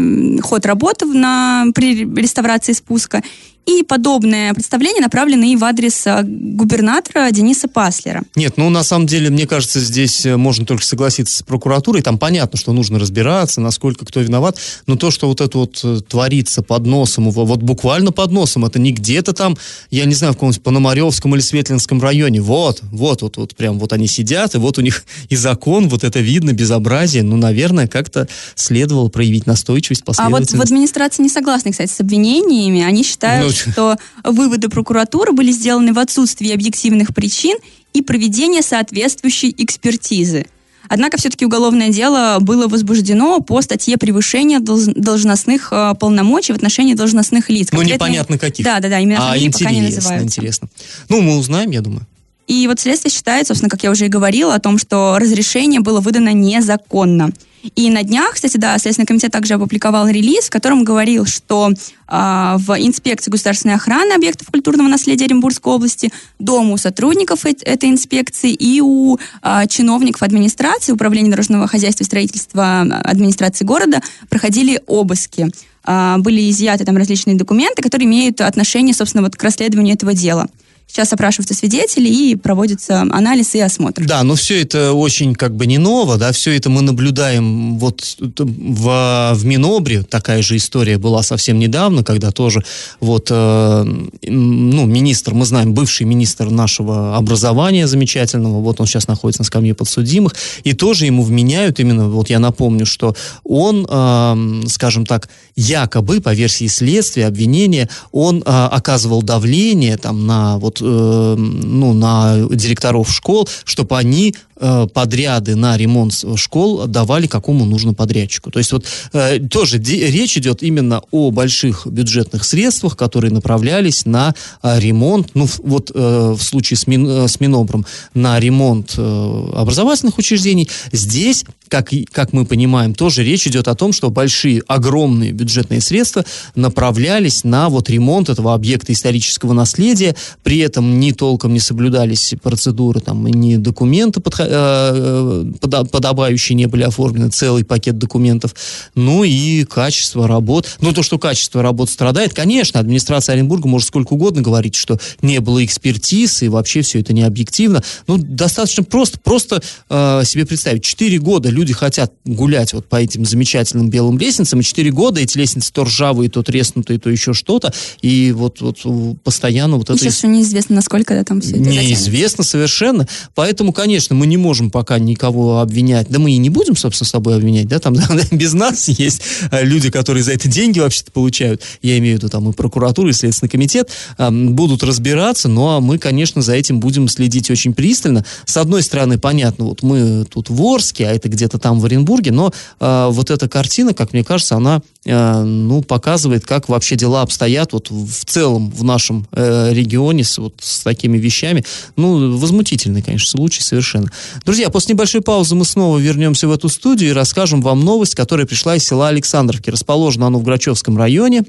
ход 0.42 0.66
работы 0.66 1.06
на, 1.06 1.66
при 1.74 2.06
реставрации 2.06 2.74
спуска 2.74 3.22
и 3.66 3.84
подобное 3.84 4.54
представление 4.54 5.02
направлено 5.02 5.46
и 5.46 5.56
в 5.56 5.64
адрес 5.64 6.06
а, 6.08 6.22
губернатора 6.24 7.30
Дениса 7.32 7.68
Паслера. 7.68 8.24
Нет, 8.36 8.58
ну 8.58 8.70
на 8.70 8.84
самом 8.84 9.08
деле, 9.08 9.30
мне 9.30 9.46
кажется, 9.46 9.80
здесь 9.80 10.26
э, 10.26 10.36
можно 10.36 10.66
только 10.66 10.84
согласиться 10.84 11.38
с 11.38 11.44
прокуратурой. 11.44 12.02
Там 12.02 12.18
понятно, 12.18 12.58
что 12.58 12.74
нужно 12.74 13.00
разбираться, 13.00 13.62
насколько 13.62 14.06
кто 14.06 14.20
виноват. 14.22 14.58
Но 14.88 14.96
то, 14.96 15.12
что 15.12 15.28
вот 15.28 15.42
это 15.42 15.58
вот 15.58 15.80
э, 15.84 16.00
творится 16.08 16.64
под 16.64 16.86
носом, 16.86 17.30
вот 17.30 17.62
буквально 17.62 18.12
под 18.12 18.32
носом, 18.32 18.66
это 18.66 18.80
не 18.80 18.92
где-то 18.92 19.34
там, 19.34 19.58
я 19.90 20.06
не 20.06 20.16
знаю, 20.16 20.34
в 20.34 20.38
каком-нибудь 20.38 20.64
Пономаревском 20.64 21.36
или 21.36 21.42
Светлинском 21.42 22.02
районе. 22.02 22.42
Вот, 22.42 22.80
вот, 22.92 23.22
вот, 23.22 23.38
вот, 23.38 23.56
прям 23.56 23.78
вот 23.78 23.94
они 23.94 24.08
сидят, 24.08 24.56
и 24.56 24.58
вот 24.58 24.78
у 24.78 24.82
них 24.82 25.04
и 25.30 25.36
закон, 25.36 25.88
вот 25.88 26.04
это 26.04 26.20
видно, 26.20 26.54
безобразие. 26.54 27.24
Ну, 27.24 27.38
наверное, 27.38 27.88
как-то 27.88 28.28
следовало 28.56 29.10
проявить 29.10 29.46
настойчивость, 29.46 30.04
последовательность. 30.04 30.54
А 30.54 30.58
вот 30.58 30.64
в 30.64 30.68
администрации 30.68 31.24
не 31.24 31.30
согласны, 31.30 31.72
кстати, 31.72 31.92
с 31.92 32.00
обвинениями. 32.00 32.82
Они 32.82 33.04
считают, 33.04 33.51
ну, 33.66 33.72
что 33.72 33.98
выводы 34.24 34.70
прокуратуры 34.70 35.32
были 35.32 35.52
сделаны 35.52 35.94
в 35.94 36.00
отсутствии 36.00 36.52
объективных 36.52 37.14
причин 37.14 37.58
и 37.94 38.02
проведения 38.02 38.62
соответствующей 38.62 39.54
экспертизы. 39.58 40.46
Однако 40.90 41.18
все-таки 41.18 41.46
уголовное 41.46 41.90
дело 41.90 42.40
было 42.42 42.68
возбуждено 42.68 43.40
по 43.40 43.62
статье 43.62 43.98
превышения 43.98 44.60
должностных 44.60 45.70
э, 45.72 45.94
полномочий 45.98 46.52
в 46.52 46.58
отношении 46.58 46.96
должностных 46.96 47.50
лиц. 47.50 47.70
Ну, 47.72 47.82
непонятно 47.82 48.38
каких. 48.38 48.66
Да, 48.66 48.80
да, 48.80 48.90
да, 48.90 49.00
именно 49.00 49.32
а 49.32 49.52
пока 49.52 49.72
не 49.72 49.82
называются. 49.82 50.26
интересно. 50.26 50.68
Ну, 51.08 51.22
мы 51.22 51.38
узнаем, 51.38 51.72
я 51.72 51.80
думаю. 51.82 52.06
И 52.48 52.68
вот 52.68 52.82
следствие 52.82 53.14
считает, 53.14 53.48
собственно, 53.48 53.70
как 53.70 53.84
я 53.84 53.92
уже 53.92 54.08
и 54.08 54.10
говорила, 54.10 54.54
о 54.54 54.60
том, 54.60 54.78
что 54.78 55.18
разрешение 55.18 55.80
было 55.80 56.02
выдано 56.02 56.34
незаконно. 56.34 57.30
И 57.76 57.90
на 57.90 58.04
днях, 58.04 58.34
кстати, 58.34 58.58
да, 58.58 58.78
Следственный 58.78 59.06
комитет 59.06 59.32
также 59.32 59.54
опубликовал 59.54 60.08
релиз, 60.08 60.46
в 60.46 60.50
котором 60.50 60.84
говорил, 60.84 61.26
что 61.26 61.70
э, 61.72 61.74
в 62.08 62.76
инспекции 62.80 63.32
государственной 63.32 63.76
охраны 63.76 64.14
объектов 64.14 64.48
культурного 64.48 64.88
наследия 64.88 65.26
Оренбургской 65.26 65.74
области, 65.74 66.12
дома 66.40 66.74
у 66.74 66.78
сотрудников 66.78 67.46
э- 67.46 67.56
этой 67.64 67.90
инспекции 67.90 68.52
и 68.52 68.82
у 68.82 69.18
э, 69.18 69.68
чиновников 69.70 70.24
администрации, 70.24 70.92
управления 70.92 71.30
дорожного 71.30 71.68
хозяйства 71.68 72.04
и 72.04 72.08
строительства 72.08 72.82
администрации 72.82 73.66
города 73.66 74.02
проходили 74.30 74.82
обыски. 74.88 75.48
Были 75.84 76.52
изъяты 76.52 76.86
там 76.86 76.96
различные 76.96 77.36
документы, 77.36 77.82
которые 77.82 78.08
имеют 78.08 78.40
отношение, 78.40 78.94
собственно, 78.94 79.24
вот 79.24 79.36
к 79.36 79.42
расследованию 79.42 79.96
этого 79.96 80.14
дела. 80.14 80.48
Сейчас 80.92 81.14
опрашиваются 81.14 81.54
свидетели 81.54 82.10
и 82.10 82.36
проводится 82.36 83.00
анализ 83.00 83.56
и 83.56 83.62
осмотр. 83.62 84.06
Да, 84.06 84.24
но 84.24 84.36
все 84.36 84.62
это 84.62 84.92
очень 84.92 85.36
как 85.36 85.56
бы 85.56 85.66
не 85.66 85.78
ново, 85.78 86.18
да, 86.18 86.34
все 86.34 86.52
это 86.52 86.70
мы 86.70 86.82
наблюдаем 86.82 87.80
вот 87.80 88.18
в, 88.20 89.32
в 89.34 89.46
Минобре, 89.46 90.04
такая 90.04 90.42
же 90.42 90.58
история 90.58 90.98
была 90.98 91.24
совсем 91.24 91.60
недавно, 91.60 92.04
когда 92.04 92.32
тоже 92.32 92.62
вот, 93.00 93.30
э, 93.32 93.86
ну, 94.24 94.86
министр, 94.86 95.34
мы 95.34 95.46
знаем, 95.46 95.74
бывший 95.74 96.06
министр 96.06 96.50
нашего 96.50 97.16
образования 97.16 97.88
замечательного, 97.88 98.60
вот 98.60 98.82
он 98.82 98.86
сейчас 98.86 99.08
находится 99.08 99.44
на 99.44 99.46
скамье 99.46 99.74
подсудимых, 99.74 100.36
и 100.66 100.74
тоже 100.74 101.06
ему 101.06 101.24
вменяют 101.24 101.80
именно, 101.80 102.10
вот 102.10 102.30
я 102.30 102.40
напомню, 102.40 102.86
что 102.86 103.16
он, 103.46 103.88
э, 103.90 104.68
скажем 104.68 105.06
так, 105.06 105.30
якобы, 105.56 106.20
по 106.20 106.34
версии 106.34 106.68
следствия, 106.68 107.28
обвинения, 107.28 107.88
он 108.12 108.40
э, 108.40 108.42
оказывал 108.46 109.24
давление 109.24 109.96
там 109.96 110.28
на 110.28 110.58
вот 110.58 110.81
ну, 110.82 111.94
на 111.94 112.38
директоров 112.50 113.12
школ, 113.12 113.48
чтобы 113.64 113.98
они 113.98 114.36
э, 114.62 114.88
подряды 114.94 115.56
на 115.56 115.76
ремонт 115.76 116.14
школ 116.36 116.88
давали 116.88 117.28
какому 117.28 117.66
нужно 117.66 117.94
подрядчику. 117.94 118.52
То 118.52 118.60
есть 118.60 118.72
вот 118.72 118.86
э, 119.14 119.40
тоже 119.40 119.78
речь 119.80 120.38
идет 120.38 120.64
именно 120.64 121.02
о 121.12 121.32
больших 121.32 121.88
бюджетных 121.88 122.46
средствах, 122.46 122.96
которые 122.96 123.32
направлялись 123.32 124.06
на 124.06 124.34
э, 124.64 124.80
ремонт, 124.80 125.32
ну 125.34 125.48
вот 125.64 125.92
э, 125.94 126.36
в 126.38 126.42
случае 126.42 126.78
с, 126.78 126.88
Мин, 126.88 127.08
э, 127.08 127.28
с 127.28 127.40
Минобром, 127.40 127.86
на 128.14 128.40
ремонт 128.40 128.94
э, 128.98 129.48
образовательных 129.56 130.18
учреждений. 130.18 130.70
Здесь, 130.92 131.44
как, 131.68 131.90
как 132.12 132.34
мы 132.34 132.46
понимаем, 132.46 132.94
тоже 132.94 133.24
речь 133.24 133.48
идет 133.48 133.68
о 133.68 133.76
том, 133.76 133.94
что 133.94 134.10
большие, 134.10 134.62
огромные 134.68 135.32
бюджетные 135.32 135.82
средства 135.82 136.24
направлялись 136.56 137.44
на 137.44 137.70
вот 137.70 137.90
ремонт 137.90 138.30
этого 138.30 138.54
объекта 138.54 138.94
исторического 138.94 139.54
наследия, 139.54 140.16
при 140.44 140.60
этом 140.60 141.00
не 141.00 141.14
толком 141.14 141.54
не 141.54 141.60
соблюдались 141.60 142.34
процедуры, 142.42 143.00
там, 143.00 143.26
ни 143.26 143.56
документы 143.56 144.20
подходящие, 144.20 144.51
подобающие 144.52 146.56
не 146.56 146.66
были 146.66 146.84
оформлены, 146.84 147.30
целый 147.30 147.64
пакет 147.64 147.98
документов. 147.98 148.56
Ну 148.96 149.24
и 149.24 149.64
качество 149.64 150.28
работ. 150.28 150.78
Ну 150.82 150.94
то, 150.94 151.04
что 151.04 151.18
качество 151.18 151.62
работ 151.62 151.90
страдает, 151.90 152.34
конечно, 152.34 152.80
администрация 152.80 153.34
Оренбурга 153.34 153.68
может 153.68 153.88
сколько 153.88 154.14
угодно 154.14 154.42
говорить, 154.42 154.76
что 154.76 155.00
не 155.22 155.40
было 155.40 155.64
экспертиз 155.64 156.44
и 156.44 156.50
вообще 156.50 156.82
все 156.82 157.00
это 157.00 157.14
не 157.14 157.24
объективно. 157.24 157.84
Ну 158.08 158.18
достаточно 158.18 158.84
просто, 158.84 159.20
просто 159.20 159.62
э, 159.90 160.24
себе 160.26 160.46
представить. 160.46 160.84
Четыре 160.84 161.20
года 161.20 161.50
люди 161.50 161.74
хотят 161.74 162.14
гулять 162.26 162.74
вот 162.74 162.88
по 162.88 162.98
этим 162.98 163.26
замечательным 163.26 163.90
белым 163.90 164.18
лестницам, 164.18 164.60
и 164.60 164.64
четыре 164.64 164.92
года 164.92 165.22
эти 165.22 165.38
лестницы 165.38 165.72
то 165.72 165.84
ржавые, 165.84 166.30
то 166.30 166.44
треснутые, 166.44 167.00
то 167.00 167.10
еще 167.10 167.34
что-то, 167.34 167.74
и 168.02 168.32
вот, 168.32 168.62
вот 168.62 168.80
постоянно 169.24 169.78
вот 169.78 169.90
и 169.90 169.94
это... 169.94 170.02
Сейчас 170.02 170.18
еще 170.18 170.28
неизвестно, 170.28 170.76
насколько 170.76 171.16
да, 171.16 171.24
там 171.24 171.42
все 171.42 171.52
это 171.52 171.60
Неизвестно 171.60 172.44
затянет. 172.44 172.52
совершенно. 172.52 173.08
Поэтому, 173.36 173.74
конечно, 173.74 174.16
мы 174.16 174.28
не 174.28 174.38
можем 174.42 174.70
пока 174.70 175.00
никого 175.00 175.60
обвинять. 175.60 176.08
Да 176.10 176.20
мы 176.20 176.32
и 176.32 176.38
не 176.38 176.50
будем, 176.50 176.76
собственно, 176.76 177.08
с 177.08 177.12
собой 177.12 177.36
обвинять, 177.36 177.68
да, 177.68 177.80
там 177.80 177.94
да, 177.96 178.08
без 178.32 178.54
нас 178.54 178.90
есть 178.90 179.22
э, 179.52 179.64
люди, 179.64 179.90
которые 179.90 180.24
за 180.24 180.34
это 180.34 180.50
деньги 180.50 180.80
вообще-то 180.80 181.12
получают. 181.12 181.62
Я 181.82 181.98
имею 182.00 182.16
в 182.16 182.20
виду 182.20 182.30
там 182.30 182.50
и 182.50 182.54
прокуратура, 182.54 183.10
и 183.10 183.14
Следственный 183.14 183.50
комитет 183.50 183.90
будут 184.18 184.84
разбираться, 184.84 185.48
но 185.48 185.80
мы, 185.80 185.98
конечно, 185.98 186.42
за 186.42 186.54
этим 186.54 186.80
будем 186.80 187.08
следить 187.08 187.50
очень 187.50 187.74
пристально. 187.74 188.26
С 188.46 188.58
одной 188.58 188.84
стороны, 188.84 189.18
понятно, 189.18 189.66
вот 189.66 189.84
мы 189.84 190.26
тут 190.26 190.50
в 190.50 190.62
Орске, 190.64 191.08
а 191.08 191.12
это 191.12 191.30
где-то 191.30 191.60
там 191.60 191.80
в 191.80 191.86
Оренбурге, 191.86 192.32
но 192.32 192.52
э, 192.80 193.08
вот 193.12 193.30
эта 193.30 193.48
картина, 193.48 193.94
как 193.94 194.14
мне 194.14 194.24
кажется, 194.24 194.56
она 194.56 194.82
ну, 195.04 195.82
показывает, 195.82 196.46
как 196.46 196.70
вообще 196.70 196.96
дела 196.96 197.24
обстоят 197.24 197.74
вот 197.74 197.90
в 197.90 198.26
целом 198.26 198.70
в 198.70 198.84
нашем 198.84 199.26
э, 199.32 199.74
регионе 199.74 200.24
с, 200.24 200.38
вот, 200.38 200.54
с 200.60 200.82
такими 200.82 201.18
вещами. 201.18 201.66
Ну, 201.96 202.38
возмутительный, 202.38 203.02
конечно, 203.02 203.28
случай 203.28 203.62
совершенно. 203.62 204.12
Друзья, 204.46 204.70
после 204.70 204.94
небольшой 204.94 205.22
паузы 205.22 205.56
мы 205.56 205.66
снова 205.66 205.98
вернемся 205.98 206.48
в 206.48 206.52
эту 206.52 206.70
студию 206.70 207.10
и 207.10 207.14
расскажем 207.14 207.62
вам 207.62 207.84
новость, 207.84 208.14
которая 208.14 208.46
пришла 208.46 208.76
из 208.76 208.86
села 208.86 209.08
Александровки. 209.08 209.72
Расположено 209.72 210.28
оно 210.28 210.38
в 210.38 210.44
Грачевском 210.44 210.98
районе. 210.98 211.44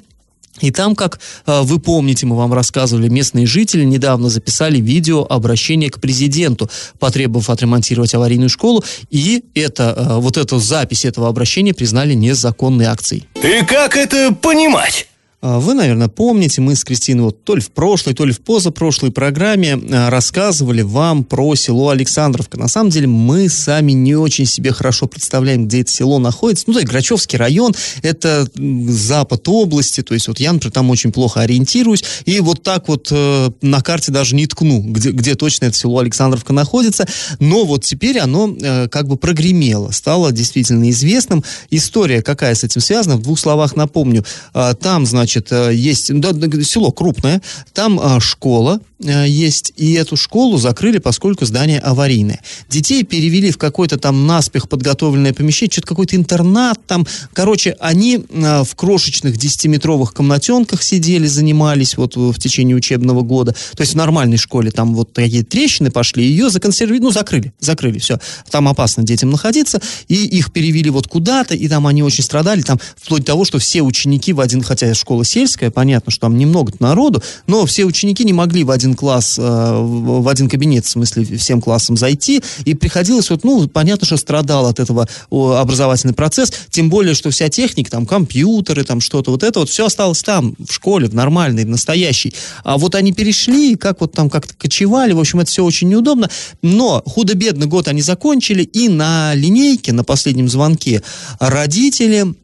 И 0.60 0.70
там, 0.70 0.94
как 0.94 1.18
э, 1.46 1.62
вы 1.62 1.78
помните, 1.78 2.26
мы 2.26 2.36
вам 2.36 2.52
рассказывали, 2.52 3.08
местные 3.08 3.46
жители 3.46 3.84
недавно 3.84 4.28
записали 4.28 4.78
видео 4.78 5.26
обращение 5.28 5.90
к 5.90 6.00
президенту, 6.00 6.70
потребовав 6.98 7.48
отремонтировать 7.48 8.14
аварийную 8.14 8.50
школу, 8.50 8.84
и 9.10 9.44
это, 9.54 9.94
э, 9.96 10.16
вот 10.18 10.36
эту 10.36 10.58
запись 10.58 11.04
этого 11.04 11.28
обращения 11.28 11.72
признали 11.72 12.14
незаконной 12.14 12.84
акцией. 12.84 13.26
И 13.42 13.64
как 13.64 13.96
это 13.96 14.34
понимать? 14.34 15.08
А, 15.42 15.58
вы, 15.58 15.74
наверное, 15.74 16.06
помните, 16.06 16.60
мы 16.60 16.76
с 16.76 16.84
Кристиной 16.84 17.24
вот 17.24 17.42
то 17.42 17.56
ли 17.56 17.60
в 17.60 17.72
прошлой, 17.72 18.14
то 18.14 18.24
ли 18.24 18.32
в 18.32 18.40
позапрошлой 18.42 19.10
программе 19.10 19.74
а, 19.74 20.08
рассказывали 20.08 20.82
вам 20.82 21.24
про 21.24 21.56
село 21.56 21.88
Александровка. 21.88 22.56
На 22.60 22.68
самом 22.68 22.90
деле 22.90 23.08
мы 23.08 23.48
сами 23.48 23.90
не 23.90 24.14
очень 24.14 24.46
себе 24.46 24.72
хорошо 24.72 25.08
представляем, 25.08 25.66
где 25.66 25.80
это 25.80 25.90
село 25.90 26.20
находится. 26.20 26.66
Ну, 26.68 26.74
да, 26.74 26.82
Грачевский 26.82 27.36
район, 27.36 27.74
это 28.02 28.48
запад 28.54 29.48
области, 29.48 30.02
то 30.02 30.14
есть 30.14 30.28
вот 30.28 30.38
я, 30.38 30.52
например, 30.52 30.72
там 30.72 30.90
очень 30.90 31.10
плохо 31.10 31.40
ориентируюсь, 31.40 32.04
и 32.24 32.38
вот 32.38 32.62
так 32.62 32.86
вот 32.86 33.08
э, 33.10 33.50
на 33.62 33.80
карте 33.80 34.12
даже 34.12 34.36
не 34.36 34.46
ткну, 34.46 34.80
где, 34.80 35.10
где 35.10 35.34
точно 35.34 35.64
это 35.64 35.76
село 35.76 35.98
Александровка 35.98 36.52
находится, 36.52 37.04
но 37.40 37.64
вот 37.64 37.84
теперь 37.84 38.20
оно 38.20 38.56
э, 38.60 38.86
как 38.86 39.08
бы 39.08 39.16
прогремело, 39.16 39.90
стало 39.90 40.30
действительно 40.30 40.88
известным. 40.90 41.42
История 41.70 42.22
какая 42.22 42.54
с 42.54 42.62
этим 42.62 42.80
связана, 42.80 43.16
в 43.16 43.22
двух 43.22 43.40
словах 43.40 43.74
напомню. 43.74 44.24
Э, 44.54 44.74
там, 44.80 45.04
значит, 45.04 45.31
значит, 45.32 45.52
э, 45.52 45.74
есть 45.74 46.12
да, 46.20 46.32
село 46.62 46.92
крупное, 46.92 47.40
там 47.72 47.98
а, 48.02 48.20
школа, 48.20 48.80
Э, 49.04 49.26
есть, 49.26 49.72
и 49.76 49.92
эту 49.94 50.16
школу 50.16 50.58
закрыли, 50.58 50.98
поскольку 50.98 51.44
здание 51.44 51.80
аварийное. 51.80 52.40
Детей 52.68 53.02
перевели 53.02 53.50
в 53.50 53.58
какое-то 53.58 53.98
там 53.98 54.26
наспех 54.26 54.68
подготовленное 54.68 55.32
помещение, 55.32 55.72
что-то 55.72 55.88
какой-то 55.88 56.16
интернат 56.16 56.78
там. 56.86 57.06
Короче, 57.32 57.76
они 57.80 58.24
э, 58.28 58.64
в 58.64 58.74
крошечных 58.76 59.36
10-метровых 59.36 60.12
комнатенках 60.12 60.82
сидели, 60.82 61.26
занимались 61.26 61.96
вот 61.96 62.16
в 62.16 62.38
течение 62.38 62.76
учебного 62.76 63.22
года. 63.22 63.54
То 63.74 63.80
есть 63.80 63.94
в 63.94 63.96
нормальной 63.96 64.36
школе 64.36 64.70
там 64.70 64.94
вот 64.94 65.12
такие 65.12 65.44
трещины 65.44 65.90
пошли, 65.90 66.24
ее 66.24 66.50
законсервировали, 66.50 67.02
ну, 67.02 67.10
закрыли, 67.10 67.52
закрыли, 67.58 67.98
все. 67.98 68.18
Там 68.50 68.68
опасно 68.68 69.02
детям 69.02 69.30
находиться, 69.30 69.80
и 70.08 70.14
их 70.14 70.52
перевели 70.52 70.90
вот 70.90 71.08
куда-то, 71.08 71.54
и 71.54 71.68
там 71.68 71.86
они 71.86 72.02
очень 72.02 72.22
страдали, 72.22 72.62
там 72.62 72.78
вплоть 72.96 73.22
до 73.22 73.28
того, 73.28 73.44
что 73.44 73.58
все 73.58 73.82
ученики 73.82 74.32
в 74.32 74.40
один, 74.40 74.62
хотя 74.62 74.94
школа 74.94 75.21
сельская, 75.24 75.70
понятно, 75.70 76.10
что 76.10 76.22
там 76.22 76.36
немного 76.36 76.72
народу, 76.78 77.22
но 77.46 77.66
все 77.66 77.84
ученики 77.84 78.24
не 78.24 78.32
могли 78.32 78.64
в 78.64 78.70
один 78.70 78.94
класс, 78.94 79.36
э, 79.38 79.42
в 79.42 80.28
один 80.28 80.48
кабинет, 80.48 80.84
в 80.86 80.88
смысле, 80.88 81.24
всем 81.36 81.60
классом 81.60 81.96
зайти, 81.96 82.42
и 82.64 82.74
приходилось 82.74 83.30
вот, 83.30 83.44
ну, 83.44 83.68
понятно, 83.68 84.06
что 84.06 84.16
страдал 84.16 84.66
от 84.66 84.80
этого 84.80 85.08
образовательный 85.30 86.14
процесс, 86.14 86.52
тем 86.70 86.90
более, 86.90 87.14
что 87.14 87.30
вся 87.30 87.48
техника, 87.48 87.90
там, 87.90 88.06
компьютеры, 88.06 88.84
там, 88.84 89.00
что-то, 89.00 89.30
вот 89.30 89.42
это 89.42 89.60
вот, 89.60 89.68
все 89.68 89.86
осталось 89.86 90.22
там, 90.22 90.54
в 90.58 90.72
школе, 90.72 91.08
в 91.08 91.14
нормальной, 91.14 91.64
в 91.64 91.68
настоящей. 91.68 92.34
А 92.64 92.78
вот 92.78 92.94
они 92.94 93.12
перешли, 93.12 93.76
как 93.76 94.00
вот 94.00 94.12
там 94.12 94.30
как-то 94.30 94.54
кочевали, 94.54 95.12
в 95.12 95.20
общем, 95.20 95.40
это 95.40 95.50
все 95.50 95.64
очень 95.64 95.88
неудобно, 95.88 96.30
но 96.62 97.02
худо-бедно 97.06 97.66
год 97.66 97.88
они 97.88 98.02
закончили, 98.02 98.62
и 98.62 98.88
на 98.88 99.34
линейке, 99.34 99.92
на 99.92 100.04
последнем 100.04 100.48
звонке 100.48 101.02
родители 101.38 102.34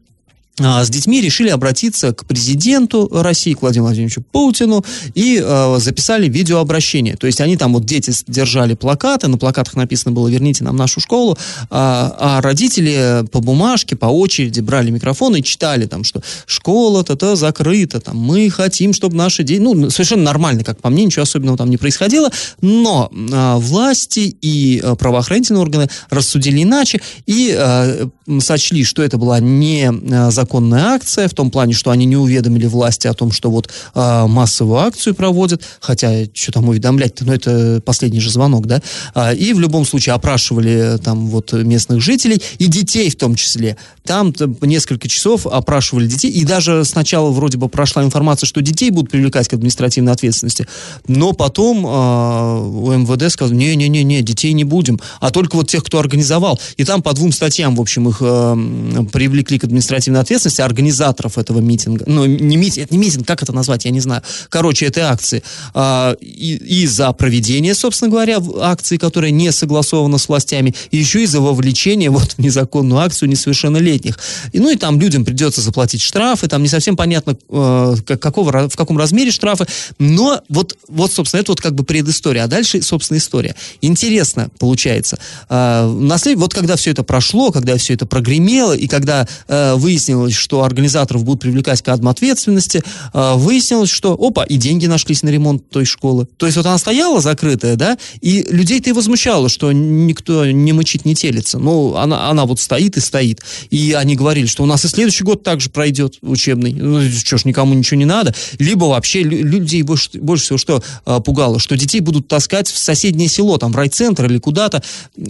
с 0.59 0.89
детьми 0.89 1.21
решили 1.21 1.49
обратиться 1.49 2.13
к 2.13 2.25
президенту 2.25 3.09
России, 3.11 3.53
к 3.53 3.61
Владимиру 3.61 3.87
Владимировичу 3.87 4.21
Путину, 4.21 4.83
и 5.15 5.41
э, 5.43 5.77
записали 5.79 6.27
видеообращение. 6.27 7.15
То 7.15 7.27
есть 7.27 7.41
они 7.41 7.57
там, 7.57 7.73
вот 7.73 7.85
дети 7.85 8.11
держали 8.27 8.75
плакаты, 8.75 9.27
на 9.27 9.37
плакатах 9.37 9.75
написано 9.75 10.11
было 10.11 10.27
«Верните 10.27 10.63
нам 10.63 10.75
нашу 10.75 10.99
школу», 10.99 11.37
а, 11.69 12.15
а 12.19 12.41
родители 12.41 13.25
по 13.31 13.39
бумажке, 13.39 13.95
по 13.95 14.07
очереди 14.07 14.59
брали 14.59 14.91
микрофон 14.91 15.35
и 15.35 15.43
читали 15.43 15.85
там, 15.85 16.03
что 16.03 16.21
школа-то-то 16.45 17.35
закрыта, 17.35 17.99
там, 17.99 18.17
мы 18.17 18.49
хотим, 18.49 18.93
чтобы 18.93 19.15
наши 19.15 19.43
дети... 19.43 19.59
Ну, 19.59 19.89
совершенно 19.89 20.23
нормально, 20.23 20.63
как 20.63 20.79
по 20.81 20.89
мне, 20.89 21.05
ничего 21.05 21.23
особенного 21.23 21.57
там 21.57 21.69
не 21.69 21.77
происходило, 21.77 22.29
но 22.61 23.09
э, 23.11 23.55
власти 23.57 24.35
и 24.41 24.81
э, 24.83 24.95
правоохранительные 24.95 25.61
органы 25.61 25.89
рассудили 26.09 26.63
иначе, 26.63 27.01
и 27.25 27.53
э, 27.57 28.07
сочли, 28.39 28.83
что 28.83 29.03
это 29.03 29.17
была 29.17 29.39
незаконная 29.39 30.93
акция, 30.93 31.27
в 31.27 31.33
том 31.33 31.51
плане, 31.51 31.73
что 31.73 31.91
они 31.91 32.05
не 32.05 32.17
уведомили 32.17 32.67
власти 32.67 33.07
о 33.07 33.13
том, 33.13 33.31
что 33.31 33.49
вот 33.49 33.69
а, 33.93 34.27
массовую 34.27 34.79
акцию 34.79 35.15
проводят, 35.15 35.63
хотя 35.79 36.25
что 36.33 36.51
там 36.51 36.69
уведомлять-то, 36.69 37.25
ну 37.25 37.33
это 37.33 37.81
последний 37.83 38.19
же 38.19 38.29
звонок, 38.29 38.67
да, 38.67 38.81
а, 39.13 39.33
и 39.33 39.53
в 39.53 39.59
любом 39.59 39.85
случае 39.85 40.13
опрашивали 40.13 40.97
там 41.03 41.27
вот 41.27 41.53
местных 41.53 42.01
жителей 42.01 42.41
и 42.57 42.67
детей 42.67 43.09
в 43.09 43.15
том 43.15 43.35
числе. 43.35 43.77
Там 44.05 44.33
несколько 44.61 45.07
часов 45.07 45.47
опрашивали 45.47 46.07
детей, 46.07 46.31
и 46.31 46.45
даже 46.45 46.85
сначала 46.85 47.29
вроде 47.31 47.57
бы 47.57 47.69
прошла 47.69 48.03
информация, 48.03 48.47
что 48.47 48.61
детей 48.61 48.91
будут 48.91 49.11
привлекать 49.11 49.47
к 49.47 49.53
административной 49.53 50.13
ответственности, 50.13 50.67
но 51.07 51.33
потом 51.33 51.85
э, 51.85 52.59
у 52.59 52.91
МВД 52.91 53.31
сказали, 53.31 53.55
не-не-не, 53.55 54.21
детей 54.21 54.53
не 54.53 54.63
будем, 54.63 54.99
а 55.19 55.31
только 55.31 55.55
вот 55.55 55.69
тех, 55.69 55.83
кто 55.83 55.99
организовал. 55.99 56.59
И 56.77 56.83
там 56.83 57.01
по 57.01 57.13
двум 57.13 57.31
статьям, 57.31 57.75
в 57.75 57.81
общем, 57.81 58.09
их 58.09 58.18
э, 58.21 59.05
привлекли 59.11 59.59
к 59.59 59.63
административной 59.63 60.21
ответственности, 60.21 60.61
организаторов 60.61 61.37
этого 61.37 61.59
митинга, 61.59 62.03
ну, 62.07 62.25
не 62.25 62.57
митинг, 62.57 62.85
это 62.85 62.93
не 62.93 62.99
митинг, 62.99 63.27
как 63.27 63.43
это 63.43 63.53
назвать, 63.53 63.85
я 63.85 63.91
не 63.91 63.99
знаю, 63.99 64.21
короче, 64.49 64.85
этой 64.85 65.03
акции, 65.03 65.43
э, 65.73 66.15
и, 66.21 66.55
и 66.55 66.87
за 66.87 67.11
проведение, 67.13 67.75
собственно 67.75 68.11
говоря, 68.11 68.39
акции, 68.61 68.97
которая 68.97 69.31
не 69.31 69.51
согласована 69.51 70.17
с 70.17 70.27
властями, 70.27 70.73
и 70.91 70.97
еще 70.97 71.23
и 71.23 71.25
за 71.25 71.41
вовлечение 71.41 72.09
вот 72.09 72.33
в 72.33 72.39
незаконную 72.39 73.01
акцию 73.01 73.29
несовершеннолетних. 73.29 74.19
И, 74.53 74.59
ну 74.59 74.69
и 74.69 74.75
там 74.75 74.99
людям 74.99 75.25
придется 75.25 75.61
заплатить 75.61 76.01
штрафы, 76.01 76.47
там 76.47 76.61
не 76.61 76.69
совсем 76.69 76.95
понятно, 76.95 77.37
э, 77.49 77.95
какого, 78.19 78.69
в 78.69 78.75
каком 78.75 78.97
размере 78.97 79.31
штрафы, 79.31 79.65
но 79.97 80.41
вот, 80.49 80.77
вот, 80.87 81.11
собственно, 81.11 81.41
это 81.41 81.51
вот 81.51 81.61
как 81.61 81.75
бы 81.75 81.83
предыстория, 81.83 82.43
а 82.43 82.47
дальше, 82.47 82.81
собственно, 82.81 83.17
история. 83.17 83.55
Интересно 83.81 84.49
получается. 84.59 85.19
Э, 85.49 85.85
наслед... 85.87 86.37
Вот 86.37 86.53
когда 86.53 86.75
все 86.75 86.91
это 86.91 87.03
прошло, 87.03 87.51
когда 87.51 87.77
все 87.77 87.93
это 87.93 88.05
прогремело, 88.09 88.73
и 88.73 88.87
когда 88.87 89.27
э, 89.47 89.75
выяснилось, 89.75 90.33
что 90.33 90.63
организаторов 90.63 91.23
будут 91.23 91.41
привлекать 91.41 91.81
к 91.81 91.87
ответственности, 91.89 92.83
э, 93.13 93.33
выяснилось, 93.35 93.89
что, 93.89 94.13
опа, 94.13 94.43
и 94.43 94.57
деньги 94.57 94.87
нашлись 94.87 95.23
на 95.23 95.29
ремонт 95.29 95.69
той 95.69 95.85
школы. 95.85 96.27
То 96.37 96.45
есть 96.45 96.57
вот 96.57 96.65
она 96.65 96.77
стояла 96.77 97.21
закрытая, 97.21 97.75
да, 97.75 97.97
и 98.21 98.45
людей-то 98.49 98.89
и 98.89 98.93
возмущало, 98.93 99.49
что 99.49 99.71
никто 99.71 100.45
не 100.45 100.73
мычит, 100.73 101.05
не 101.05 101.15
телится. 101.15 101.59
Ну, 101.59 101.95
она, 101.95 102.29
она 102.29 102.45
вот 102.45 102.59
стоит 102.59 102.97
и 102.97 102.99
стоит. 102.99 103.41
И 103.69 103.93
они 103.93 104.15
говорили, 104.15 104.47
что 104.47 104.63
у 104.63 104.65
нас 104.65 104.85
и 104.85 104.87
следующий 104.87 105.23
год 105.23 105.43
также 105.43 105.69
пройдет 105.69 106.17
учебный. 106.21 106.73
Ну, 106.73 107.01
что 107.09 107.37
ж, 107.37 107.45
никому 107.45 107.73
ничего 107.73 107.97
не 107.97 108.05
надо. 108.05 108.33
Либо 108.57 108.85
вообще 108.85 109.23
людей 109.23 109.81
больше, 109.83 110.09
больше 110.19 110.43
всего 110.45 110.57
что 110.57 110.83
а, 111.05 111.19
пугало, 111.19 111.59
что 111.59 111.77
детей 111.77 112.01
будут 112.01 112.27
таскать 112.27 112.67
в 112.67 112.77
соседнее 112.77 113.29
село, 113.29 113.57
там, 113.57 113.71
в 113.71 113.75
райцентр 113.75 114.25
или 114.25 114.37
куда-то 114.37 114.83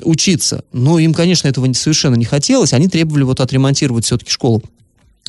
учиться. 0.04 0.64
Но 0.74 1.00
им, 1.00 1.14
конечно, 1.14 1.48
этого 1.48 1.72
совершенно 1.74 2.16
не 2.16 2.26
хотелось. 2.26 2.69
Они 2.74 2.88
требовали 2.88 3.24
вот 3.24 3.40
отремонтировать 3.40 4.06
все-таки 4.06 4.32
школу. 4.32 4.64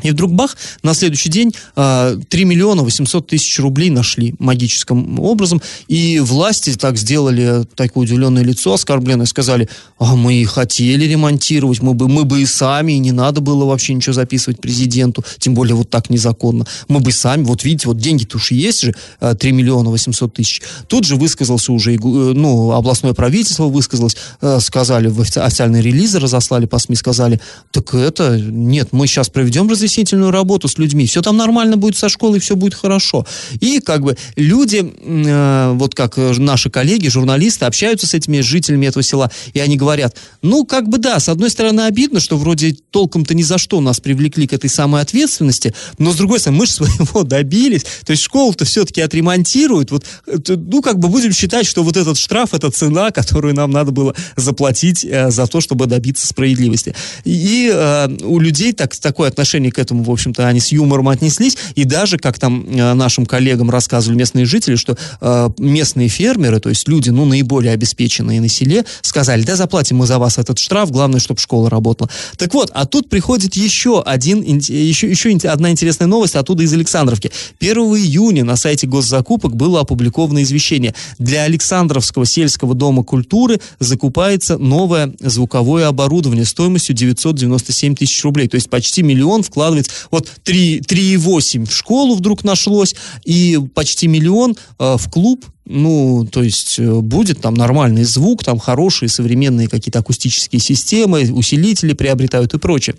И 0.03 0.11
вдруг 0.11 0.33
бах, 0.33 0.57
на 0.83 0.95
следующий 0.95 1.29
день 1.29 1.55
э, 1.77 2.17
3 2.29 2.45
миллиона 2.45 2.83
800 2.83 3.27
тысяч 3.27 3.59
рублей 3.59 3.91
нашли 3.91 4.35
магическим 4.39 5.21
образом. 5.21 5.61
И 5.89 6.19
власти 6.21 6.75
так 6.75 6.97
сделали 6.97 7.65
такое 7.75 8.05
удивленное 8.05 8.43
лицо, 8.43 8.75
оскорбленное, 8.75 9.27
сказали, 9.27 9.69
а 9.99 10.17
мы 10.17 10.45
хотели 10.45 11.05
ремонтировать, 11.05 11.83
мы 11.83 11.95
бы, 11.95 12.09
мы 12.09 12.25
бы 12.25 12.43
и 12.43 12.47
сами, 12.47 12.93
и 12.93 12.99
не 12.99 13.13
надо 13.13 13.41
было 13.41 13.65
вообще 13.65 13.95
ничего 13.95 14.13
записывать 14.13 14.61
президенту, 14.61 15.25
тем 15.39 15.55
более 15.55 15.75
вот 15.75 15.91
так 15.91 16.11
незаконно. 16.11 16.67
Мы 16.89 17.01
бы 17.01 17.13
сами, 17.13 17.45
вот 17.45 17.65
видите, 17.65 17.89
вот 17.89 17.99
деньги-то 17.99 18.37
уж 18.37 18.51
есть 18.51 18.83
же, 18.83 18.95
3 19.21 19.53
миллиона 19.53 19.91
800 19.91 20.35
тысяч. 20.35 20.63
Тут 20.89 21.05
же 21.05 21.17
высказался 21.17 21.73
уже, 21.73 21.99
ну, 21.99 22.73
областное 22.73 23.15
правительство 23.15 23.65
высказалось, 23.65 24.17
э, 24.41 24.59
сказали, 24.61 25.09
в 25.09 25.21
официальные 25.21 25.83
релизы 25.83 26.19
разослали 26.19 26.67
по 26.67 26.79
СМИ, 26.79 26.97
сказали, 26.97 27.41
так 27.71 27.95
это, 27.95 28.39
нет, 28.39 28.89
мы 28.93 29.07
сейчас 29.07 29.29
проведем 29.29 29.69
разъяснение 29.69 29.89
разъяснительную 29.90 30.31
работу 30.31 30.68
с 30.68 30.79
людьми, 30.79 31.07
все 31.07 31.20
там 31.22 31.37
нормально 31.37 31.76
будет 31.76 31.96
со 31.96 32.09
школой, 32.09 32.38
все 32.38 32.57
будет 32.57 32.74
хорошо. 32.74 33.26
И 33.61 33.81
как 33.81 34.03
бы 34.03 34.16
люди, 34.37 34.92
э, 34.98 35.72
вот 35.74 35.94
как 35.94 36.16
наши 36.16 36.70
коллеги, 36.70 37.09
журналисты, 37.09 37.64
общаются 37.64 38.07
с 38.07 38.14
этими 38.14 38.40
жителями 38.40 38.87
этого 38.87 39.03
села, 39.03 39.31
и 39.53 39.61
они 39.61 39.76
говорят, 39.76 40.16
ну, 40.42 40.64
как 40.64 40.88
бы 40.88 40.98
да, 40.98 41.18
с 41.18 41.29
одной 41.29 41.50
стороны 41.50 41.83
обидно, 41.83 42.20
что 42.20 42.37
вроде 42.37 42.76
толком-то 42.90 43.35
ни 43.35 43.42
за 43.42 43.59
что 43.59 43.81
нас 43.81 44.00
привлекли 44.00 44.46
к 44.46 44.53
этой 44.53 44.70
самой 44.70 45.03
ответственности, 45.03 45.74
но 45.98 46.12
с 46.12 46.16
другой 46.16 46.38
стороны, 46.38 46.61
мы 46.61 46.66
же 46.66 46.72
своего 46.72 47.22
добились, 47.24 47.85
то 48.05 48.12
есть 48.12 48.22
школу-то 48.22 48.64
все-таки 48.64 49.00
отремонтируют, 49.00 49.90
вот, 49.90 50.05
ну, 50.48 50.83
как 50.83 50.98
бы 50.98 51.09
будем 51.09 51.33
считать, 51.33 51.66
что 51.66 51.83
вот 51.83 51.96
этот 51.96 52.16
штраф, 52.16 52.55
это 52.55 52.70
цена, 52.70 53.11
которую 53.14 53.55
нам 53.55 53.70
надо 53.70 53.90
было 53.90 54.14
заплатить 54.37 55.05
э, 55.05 55.31
за 55.31 55.46
то, 55.46 55.61
чтобы 55.61 55.87
добиться 55.87 56.26
справедливости. 56.26 56.94
И 57.24 57.70
э, 57.72 58.09
у 58.22 58.38
людей 58.38 58.72
так, 58.72 58.94
такое 58.96 59.29
отношение 59.29 59.72
к 59.72 59.79
этому, 59.81 60.05
в 60.05 60.11
общем-то, 60.11 60.47
они 60.47 60.61
с 60.61 60.73
юмором 60.73 61.09
отнеслись. 61.09 61.57
И 61.75 61.85
даже, 61.85 62.19
как 62.19 62.38
там 62.38 62.64
э, 62.69 62.95
нашим 62.95 63.27
коллегам 63.27 63.71
рассказывали 63.71 64.19
местные 64.19 64.45
жители, 64.45 64.77
что 64.77 64.97
э, 65.21 65.51
местные 65.59 66.09
фермеры, 66.09 66.61
то 66.61 66.69
есть 66.69 66.87
люди, 66.88 67.11
ну, 67.11 67.25
наиболее 67.25 67.73
обеспеченные 67.73 68.40
на 68.40 68.49
селе, 68.49 68.85
сказали, 69.03 69.43
да, 69.43 69.57
заплатим 69.57 69.97
мы 69.97 70.07
за 70.07 70.19
вас 70.19 70.38
этот 70.38 70.59
штраф, 70.59 70.90
главное, 70.90 71.21
чтобы 71.21 71.40
школа 71.40 71.71
работала. 71.71 72.11
Так 72.37 72.55
вот, 72.55 72.71
а 72.75 72.87
тут 72.87 73.09
приходит 73.09 73.57
еще 73.57 74.03
один, 74.03 74.43
еще, 74.43 75.11
еще 75.11 75.31
одна 75.49 75.71
интересная 75.71 76.07
новость 76.07 76.37
оттуда 76.37 76.62
из 76.62 76.73
Александровки. 76.73 77.31
1 77.61 77.77
июня 77.77 78.45
на 78.45 78.57
сайте 78.57 78.87
госзакупок 78.87 79.57
было 79.57 79.81
опубликовано 79.81 80.43
извещение. 80.43 80.95
Для 81.19 81.45
Александровского 81.45 82.27
сельского 82.27 82.75
дома 82.75 83.05
культуры 83.05 83.61
закупается 83.79 84.59
новое 84.59 85.12
звуковое 85.21 85.87
оборудование 85.88 86.45
стоимостью 86.45 86.95
997 86.95 87.95
тысяч 87.95 88.23
рублей. 88.25 88.49
То 88.49 88.57
есть 88.57 88.69
почти 88.69 89.03
миллион 89.03 89.43
вклад 89.43 89.60
вкладывается. 89.61 89.92
Вот 90.11 90.31
3,8 90.44 91.66
в 91.66 91.75
школу 91.75 92.14
вдруг 92.16 92.44
нашлось, 92.44 92.94
и 93.25 93.59
почти 93.75 94.09
миллион 94.09 94.57
э, 94.79 94.96
в 94.96 95.11
клуб 95.11 95.44
ну, 95.66 96.27
то 96.27 96.42
есть 96.42 96.81
э, 96.81 97.01
будет 97.01 97.42
там 97.42 97.55
нормальный 97.55 98.03
звук, 98.03 98.42
там 98.42 98.59
хорошие 98.59 99.09
современные 99.09 99.68
какие-то 99.68 100.01
акустические 100.01 100.59
системы, 100.61 101.31
усилители 101.33 101.92
приобретают 101.92 102.55
и 102.55 102.59
прочее. 102.59 102.96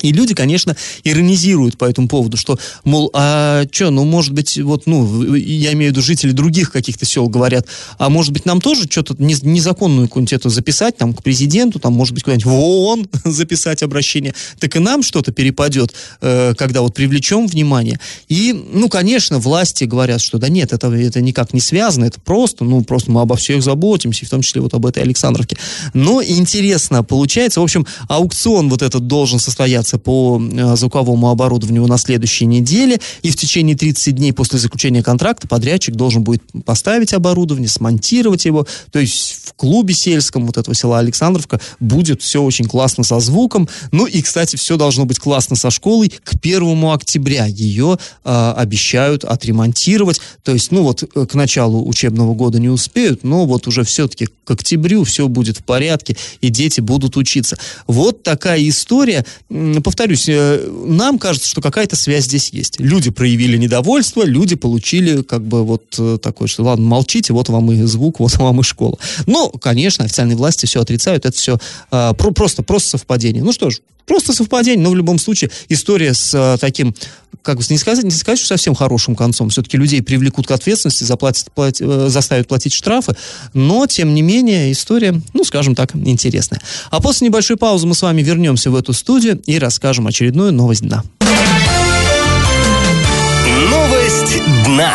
И 0.00 0.12
люди, 0.12 0.34
конечно, 0.34 0.76
иронизируют 1.04 1.78
по 1.78 1.84
этому 1.84 2.08
поводу, 2.08 2.36
что, 2.36 2.58
мол, 2.84 3.10
а 3.12 3.64
что, 3.70 3.90
ну, 3.90 4.04
может 4.04 4.32
быть, 4.32 4.58
вот, 4.58 4.86
ну, 4.86 5.34
я 5.34 5.72
имею 5.74 5.92
в 5.92 5.94
виду 5.94 6.02
жители 6.02 6.32
других 6.32 6.72
каких-то 6.72 7.04
сел 7.04 7.28
говорят, 7.28 7.66
а 7.98 8.08
может 8.08 8.32
быть, 8.32 8.44
нам 8.44 8.60
тоже 8.60 8.84
что-то 8.90 9.14
незаконную 9.18 10.08
какую-нибудь 10.08 10.32
эту 10.32 10.48
записать, 10.48 10.96
там, 10.96 11.14
к 11.14 11.22
президенту, 11.22 11.78
там, 11.78 11.92
может 11.92 12.14
быть, 12.14 12.24
куда-нибудь 12.24 12.46
в 12.46 12.52
ООН 12.52 13.08
записать 13.24 13.82
обращение, 13.82 14.34
так 14.58 14.74
и 14.74 14.78
нам 14.78 15.02
что-то 15.02 15.30
перепадет, 15.30 15.94
э, 16.20 16.54
когда 16.56 16.82
вот 16.82 16.94
привлечем 16.94 17.46
внимание. 17.46 18.00
И, 18.28 18.52
ну, 18.52 18.88
конечно, 18.88 19.38
власти 19.38 19.84
говорят, 19.84 20.20
что 20.20 20.38
да 20.38 20.48
нет, 20.48 20.72
это, 20.72 20.88
это 20.88 21.20
никак 21.20 21.52
не 21.52 21.60
связано, 21.60 22.06
это 22.06 22.20
просто, 22.20 22.64
ну, 22.64 22.82
просто 22.82 23.10
мы 23.10 23.20
обо 23.20 23.36
всех 23.36 23.62
заботимся, 23.62 24.26
в 24.26 24.30
том 24.30 24.42
числе 24.42 24.62
вот 24.62 24.74
об 24.74 24.84
этой 24.86 25.02
Александровке. 25.02 25.56
Но 25.94 26.22
интересно 26.22 27.04
получается, 27.04 27.60
в 27.60 27.64
общем, 27.64 27.86
аукцион 28.08 28.68
вот 28.68 28.82
этот 28.82 29.06
должен 29.06 29.38
состояться 29.38 29.81
состояться 29.82 29.98
по 29.98 30.40
э, 30.40 30.76
звуковому 30.76 31.30
оборудованию 31.30 31.86
на 31.86 31.98
следующей 31.98 32.46
неделе, 32.46 33.00
и 33.22 33.30
в 33.30 33.36
течение 33.36 33.76
30 33.76 34.14
дней 34.14 34.32
после 34.32 34.58
заключения 34.58 35.02
контракта 35.02 35.48
подрядчик 35.48 35.94
должен 35.94 36.22
будет 36.22 36.42
поставить 36.64 37.12
оборудование, 37.12 37.68
смонтировать 37.68 38.44
его, 38.44 38.66
то 38.90 38.98
есть 38.98 39.38
в 39.44 39.54
клубе 39.54 39.94
сельском 39.94 40.46
вот 40.46 40.56
этого 40.56 40.74
села 40.74 40.98
Александровка 40.98 41.60
будет 41.80 42.22
все 42.22 42.42
очень 42.42 42.66
классно 42.66 43.04
со 43.04 43.20
звуком, 43.20 43.68
ну 43.90 44.06
и, 44.06 44.22
кстати, 44.22 44.56
все 44.56 44.76
должно 44.76 45.04
быть 45.04 45.18
классно 45.18 45.56
со 45.56 45.70
школой. 45.70 46.08
К 46.08 46.34
1 46.34 46.84
октября 46.84 47.46
ее 47.46 47.98
э, 48.24 48.54
обещают 48.56 49.24
отремонтировать, 49.24 50.20
то 50.42 50.52
есть, 50.52 50.70
ну 50.70 50.82
вот 50.82 51.02
э, 51.02 51.26
к 51.26 51.34
началу 51.34 51.86
учебного 51.86 52.34
года 52.34 52.58
не 52.58 52.68
успеют, 52.68 53.24
но 53.24 53.46
вот 53.46 53.66
уже 53.66 53.84
все-таки 53.84 54.28
к 54.44 54.50
октябрю 54.50 55.04
все 55.04 55.28
будет 55.28 55.58
в 55.58 55.64
порядке, 55.64 56.16
и 56.40 56.48
дети 56.48 56.80
будут 56.80 57.16
учиться. 57.16 57.56
Вот 57.86 58.22
такая 58.22 58.66
история 58.68 59.24
повторюсь, 59.80 60.28
э, 60.28 60.68
нам 60.86 61.18
кажется, 61.18 61.48
что 61.48 61.60
какая-то 61.60 61.96
связь 61.96 62.24
здесь 62.24 62.50
есть. 62.50 62.80
Люди 62.80 63.10
проявили 63.10 63.56
недовольство, 63.56 64.24
люди 64.24 64.56
получили 64.56 65.22
как 65.22 65.42
бы 65.42 65.64
вот 65.64 65.94
э, 65.98 66.18
такое, 66.20 66.48
что 66.48 66.64
ладно, 66.64 66.84
молчите, 66.84 67.32
вот 67.32 67.48
вам 67.48 67.72
и 67.72 67.82
звук, 67.82 68.18
вот 68.20 68.34
вам 68.36 68.60
и 68.60 68.62
школа. 68.62 68.98
Но, 69.26 69.48
конечно, 69.50 70.04
официальные 70.04 70.36
власти 70.36 70.66
все 70.66 70.80
отрицают, 70.80 71.24
это 71.24 71.36
все 71.36 71.58
а, 71.90 72.12
про, 72.12 72.32
просто, 72.32 72.62
просто 72.62 72.98
совпадение. 72.98 73.42
Ну 73.42 73.52
что 73.52 73.70
ж, 73.70 73.78
просто 74.06 74.32
совпадение, 74.32 74.82
но 74.82 74.90
в 74.90 74.96
любом 74.96 75.18
случае 75.18 75.50
история 75.68 76.14
с 76.14 76.32
а, 76.34 76.58
таким, 76.58 76.94
как 77.42 77.58
бы 77.58 77.64
не 77.68 77.78
сказать, 77.78 78.04
не 78.04 78.10
сказать, 78.10 78.38
что 78.38 78.48
совсем 78.48 78.74
хорошим 78.74 79.14
концом. 79.16 79.48
Все-таки 79.50 79.76
людей 79.76 80.02
привлекут 80.02 80.46
к 80.46 80.50
ответственности, 80.50 81.04
заплатят, 81.04 81.50
платят, 81.52 81.80
э, 81.80 82.08
заставят 82.08 82.48
платить 82.48 82.72
штрафы, 82.72 83.14
но, 83.54 83.86
тем 83.86 84.14
не 84.14 84.22
менее, 84.22 84.72
история, 84.72 85.20
ну, 85.34 85.44
скажем 85.44 85.74
так, 85.74 85.94
интересная. 85.94 86.60
А 86.90 87.00
после 87.00 87.28
небольшой 87.28 87.56
паузы 87.56 87.86
мы 87.86 87.94
с 87.94 88.02
вами 88.02 88.22
вернемся 88.22 88.70
в 88.70 88.76
эту 88.76 88.92
студию 88.92 89.40
и 89.46 89.58
расскажем 89.62 90.06
очередную 90.06 90.52
новость 90.52 90.82
дна. 90.82 91.02
Новость 93.70 94.42
дна. 94.66 94.92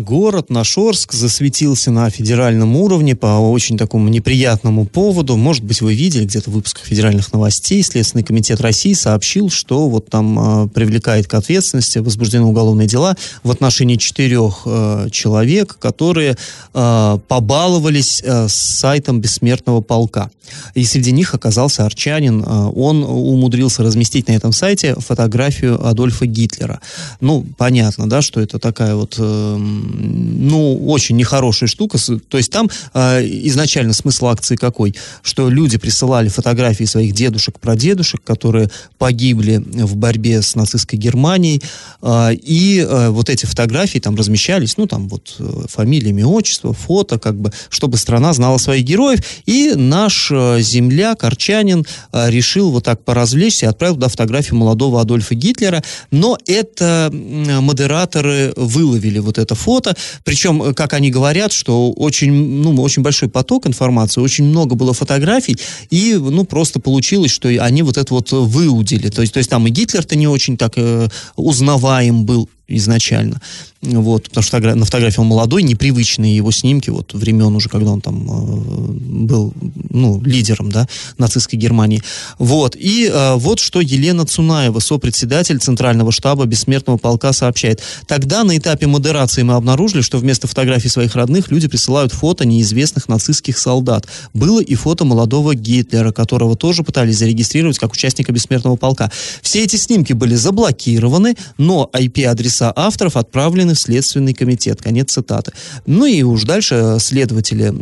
Город 0.00 0.48
наш 0.48 0.78
Орск 0.78 1.12
засветился 1.12 1.90
на 1.90 2.08
федеральном 2.08 2.74
уровне 2.74 3.14
по 3.14 3.38
очень 3.38 3.76
такому 3.76 4.08
неприятному 4.08 4.86
поводу. 4.86 5.36
Может 5.36 5.62
быть, 5.62 5.82
вы 5.82 5.94
видели 5.94 6.24
где-то 6.24 6.48
в 6.50 6.54
выпусках 6.54 6.84
федеральных 6.86 7.30
новостей. 7.34 7.82
Следственный 7.82 8.24
комитет 8.24 8.62
России 8.62 8.94
сообщил, 8.94 9.50
что 9.50 9.90
вот 9.90 10.08
там 10.08 10.64
э, 10.64 10.68
привлекает 10.68 11.26
к 11.26 11.34
ответственности, 11.34 11.98
возбуждены 11.98 12.44
уголовные 12.44 12.88
дела 12.88 13.14
в 13.42 13.50
отношении 13.50 13.96
четырех 13.96 14.62
э, 14.64 15.08
человек, 15.12 15.76
которые 15.78 16.38
э, 16.72 17.18
побаловались 17.28 18.22
э, 18.24 18.48
с 18.48 18.54
сайтом 18.54 19.20
Бессмертного 19.20 19.82
полка. 19.82 20.30
И 20.74 20.84
среди 20.84 21.12
них 21.12 21.34
оказался 21.34 21.84
арчанин. 21.84 22.42
Э, 22.42 22.70
он 22.74 23.04
умудрился 23.04 23.82
разместить 23.82 24.28
на 24.28 24.32
этом 24.32 24.52
сайте 24.52 24.94
фотографию 24.94 25.86
Адольфа 25.86 26.24
Гитлера. 26.24 26.80
Ну, 27.20 27.44
понятно, 27.58 28.08
да, 28.08 28.22
что 28.22 28.40
это 28.40 28.58
такая 28.58 28.94
вот 28.94 29.16
э, 29.18 29.58
ну, 29.92 30.86
очень 30.86 31.16
нехорошая 31.16 31.68
штука. 31.68 31.98
То 32.28 32.38
есть 32.38 32.50
там 32.50 32.70
э, 32.94 33.22
изначально 33.22 33.92
смысл 33.92 34.26
акции 34.26 34.56
какой? 34.56 34.94
Что 35.22 35.48
люди 35.48 35.78
присылали 35.78 36.28
фотографии 36.28 36.84
своих 36.84 37.12
дедушек, 37.12 37.58
прадедушек, 37.58 38.22
которые 38.22 38.70
погибли 38.98 39.56
в 39.56 39.96
борьбе 39.96 40.42
с 40.42 40.54
нацистской 40.54 40.98
Германией, 40.98 41.62
э, 42.02 42.34
и 42.34 42.84
э, 42.86 43.08
вот 43.08 43.28
эти 43.30 43.46
фотографии 43.46 43.98
там 43.98 44.16
размещались, 44.16 44.76
ну, 44.76 44.86
там 44.86 45.08
вот 45.08 45.36
э, 45.38 45.64
фамилиями, 45.68 46.22
отчество, 46.22 46.72
фото, 46.72 47.18
как 47.18 47.36
бы, 47.36 47.52
чтобы 47.68 47.96
страна 47.96 48.32
знала 48.32 48.58
своих 48.58 48.84
героев, 48.84 49.20
и 49.46 49.72
наш 49.74 50.30
э, 50.30 50.60
земляк, 50.60 51.24
арчанин, 51.24 51.86
э, 52.12 52.30
решил 52.30 52.70
вот 52.70 52.84
так 52.84 53.04
поразвлечься 53.04 53.66
и 53.66 53.68
отправил 53.68 53.94
туда 53.94 54.08
фотографию 54.08 54.56
молодого 54.56 55.00
Адольфа 55.00 55.34
Гитлера, 55.34 55.82
но 56.10 56.38
это 56.46 57.10
модераторы 57.12 58.52
выловили 58.56 59.18
вот 59.18 59.38
это 59.38 59.54
фото, 59.54 59.79
причем, 60.24 60.62
э, 60.62 60.74
как 60.74 60.92
они 60.92 61.10
говорят, 61.10 61.52
что 61.52 61.90
очень, 61.92 62.32
ну, 62.32 62.80
очень 62.82 63.02
большой 63.02 63.28
поток 63.28 63.66
информации, 63.66 64.20
очень 64.20 64.44
много 64.44 64.74
было 64.74 64.92
фотографий, 64.92 65.56
и, 65.90 66.14
ну, 66.14 66.44
просто 66.44 66.80
получилось, 66.80 67.30
что 67.30 67.48
они 67.48 67.82
вот 67.82 67.96
это 67.96 68.14
вот 68.14 68.32
выудили. 68.32 69.08
То 69.08 69.22
есть, 69.22 69.34
то 69.34 69.38
есть 69.38 69.50
там 69.50 69.66
и 69.66 69.70
Гитлер-то 69.70 70.16
не 70.16 70.28
очень 70.28 70.56
так 70.56 70.72
э, 70.76 71.08
узнаваем 71.36 72.24
был 72.24 72.48
изначально. 72.76 73.40
Вот, 73.82 74.24
потому 74.24 74.44
что 74.44 74.60
на 74.60 74.84
фотографии 74.84 75.20
он 75.20 75.26
молодой, 75.26 75.62
непривычные 75.62 76.36
его 76.36 76.50
снимки, 76.50 76.90
вот 76.90 77.14
времен 77.14 77.56
уже, 77.56 77.70
когда 77.70 77.90
он 77.90 78.02
там 78.02 78.28
э, 78.28 78.92
был, 78.92 79.54
ну, 79.88 80.22
лидером, 80.22 80.70
да, 80.70 80.86
нацистской 81.16 81.58
Германии. 81.58 82.02
Вот, 82.38 82.76
и 82.76 83.10
э, 83.10 83.36
вот 83.36 83.58
что 83.58 83.80
Елена 83.80 84.26
Цунаева, 84.26 84.80
сопредседатель 84.80 85.58
Центрального 85.60 86.12
штаба 86.12 86.44
Бессмертного 86.44 86.98
полка, 86.98 87.32
сообщает. 87.32 87.80
Тогда 88.06 88.44
на 88.44 88.58
этапе 88.58 88.86
модерации 88.86 89.44
мы 89.44 89.54
обнаружили, 89.54 90.02
что 90.02 90.18
вместо 90.18 90.46
фотографий 90.46 90.90
своих 90.90 91.14
родных 91.14 91.50
люди 91.50 91.66
присылают 91.66 92.12
фото 92.12 92.44
неизвестных 92.44 93.08
нацистских 93.08 93.56
солдат. 93.56 94.06
Было 94.34 94.60
и 94.60 94.74
фото 94.74 95.06
молодого 95.06 95.54
Гитлера, 95.54 96.12
которого 96.12 96.54
тоже 96.54 96.82
пытались 96.82 97.16
зарегистрировать 97.16 97.78
как 97.78 97.94
участника 97.94 98.30
Бессмертного 98.30 98.76
полка. 98.76 99.10
Все 99.40 99.64
эти 99.64 99.76
снимки 99.76 100.12
были 100.12 100.34
заблокированы, 100.34 101.36
но 101.56 101.88
IP-адреса 101.94 102.59
авторов 102.62 103.16
отправлены 103.16 103.74
в 103.74 103.78
Следственный 103.78 104.34
комитет. 104.34 104.82
Конец 104.82 105.12
цитаты. 105.12 105.52
Ну 105.86 106.06
и 106.06 106.22
уж 106.22 106.44
дальше 106.44 106.96
следователи 107.00 107.72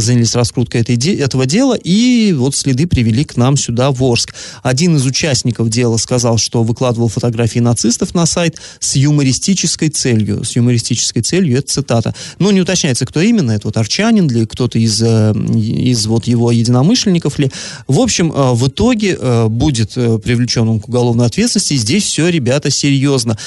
занялись 0.00 0.34
раскруткой 0.34 0.82
этой, 0.82 0.96
этого 1.16 1.46
дела, 1.46 1.74
и 1.74 2.32
вот 2.36 2.54
следы 2.54 2.86
привели 2.86 3.24
к 3.24 3.36
нам 3.36 3.56
сюда, 3.56 3.90
в 3.90 4.02
Орск. 4.02 4.34
Один 4.62 4.96
из 4.96 5.06
участников 5.06 5.68
дела 5.68 5.96
сказал, 5.96 6.38
что 6.38 6.62
выкладывал 6.62 7.08
фотографии 7.08 7.58
нацистов 7.58 8.14
на 8.14 8.26
сайт 8.26 8.58
с 8.80 8.96
юмористической 8.96 9.88
целью. 9.88 10.44
С 10.44 10.56
юмористической 10.56 11.22
целью, 11.22 11.58
это 11.58 11.72
цитата. 11.72 12.14
Но 12.38 12.50
не 12.50 12.60
уточняется, 12.60 13.06
кто 13.06 13.20
именно, 13.20 13.52
это 13.52 13.68
вот 13.68 13.76
арчанин 13.76 14.28
ли, 14.28 14.46
кто-то 14.46 14.78
из, 14.78 15.00
э, 15.02 15.32
из 15.54 16.06
вот 16.06 16.26
его 16.26 16.50
единомышленников 16.50 17.38
ли. 17.38 17.50
В 17.88 18.00
общем, 18.00 18.32
э, 18.32 18.52
в 18.52 18.68
итоге 18.68 19.16
э, 19.18 19.46
будет 19.48 19.94
привлечен 19.94 20.68
он 20.68 20.80
к 20.80 20.88
уголовной 20.88 21.26
ответственности, 21.26 21.74
и 21.74 21.76
здесь 21.76 22.04
все, 22.04 22.28
ребята, 22.28 22.70
серьезно. 22.70 23.38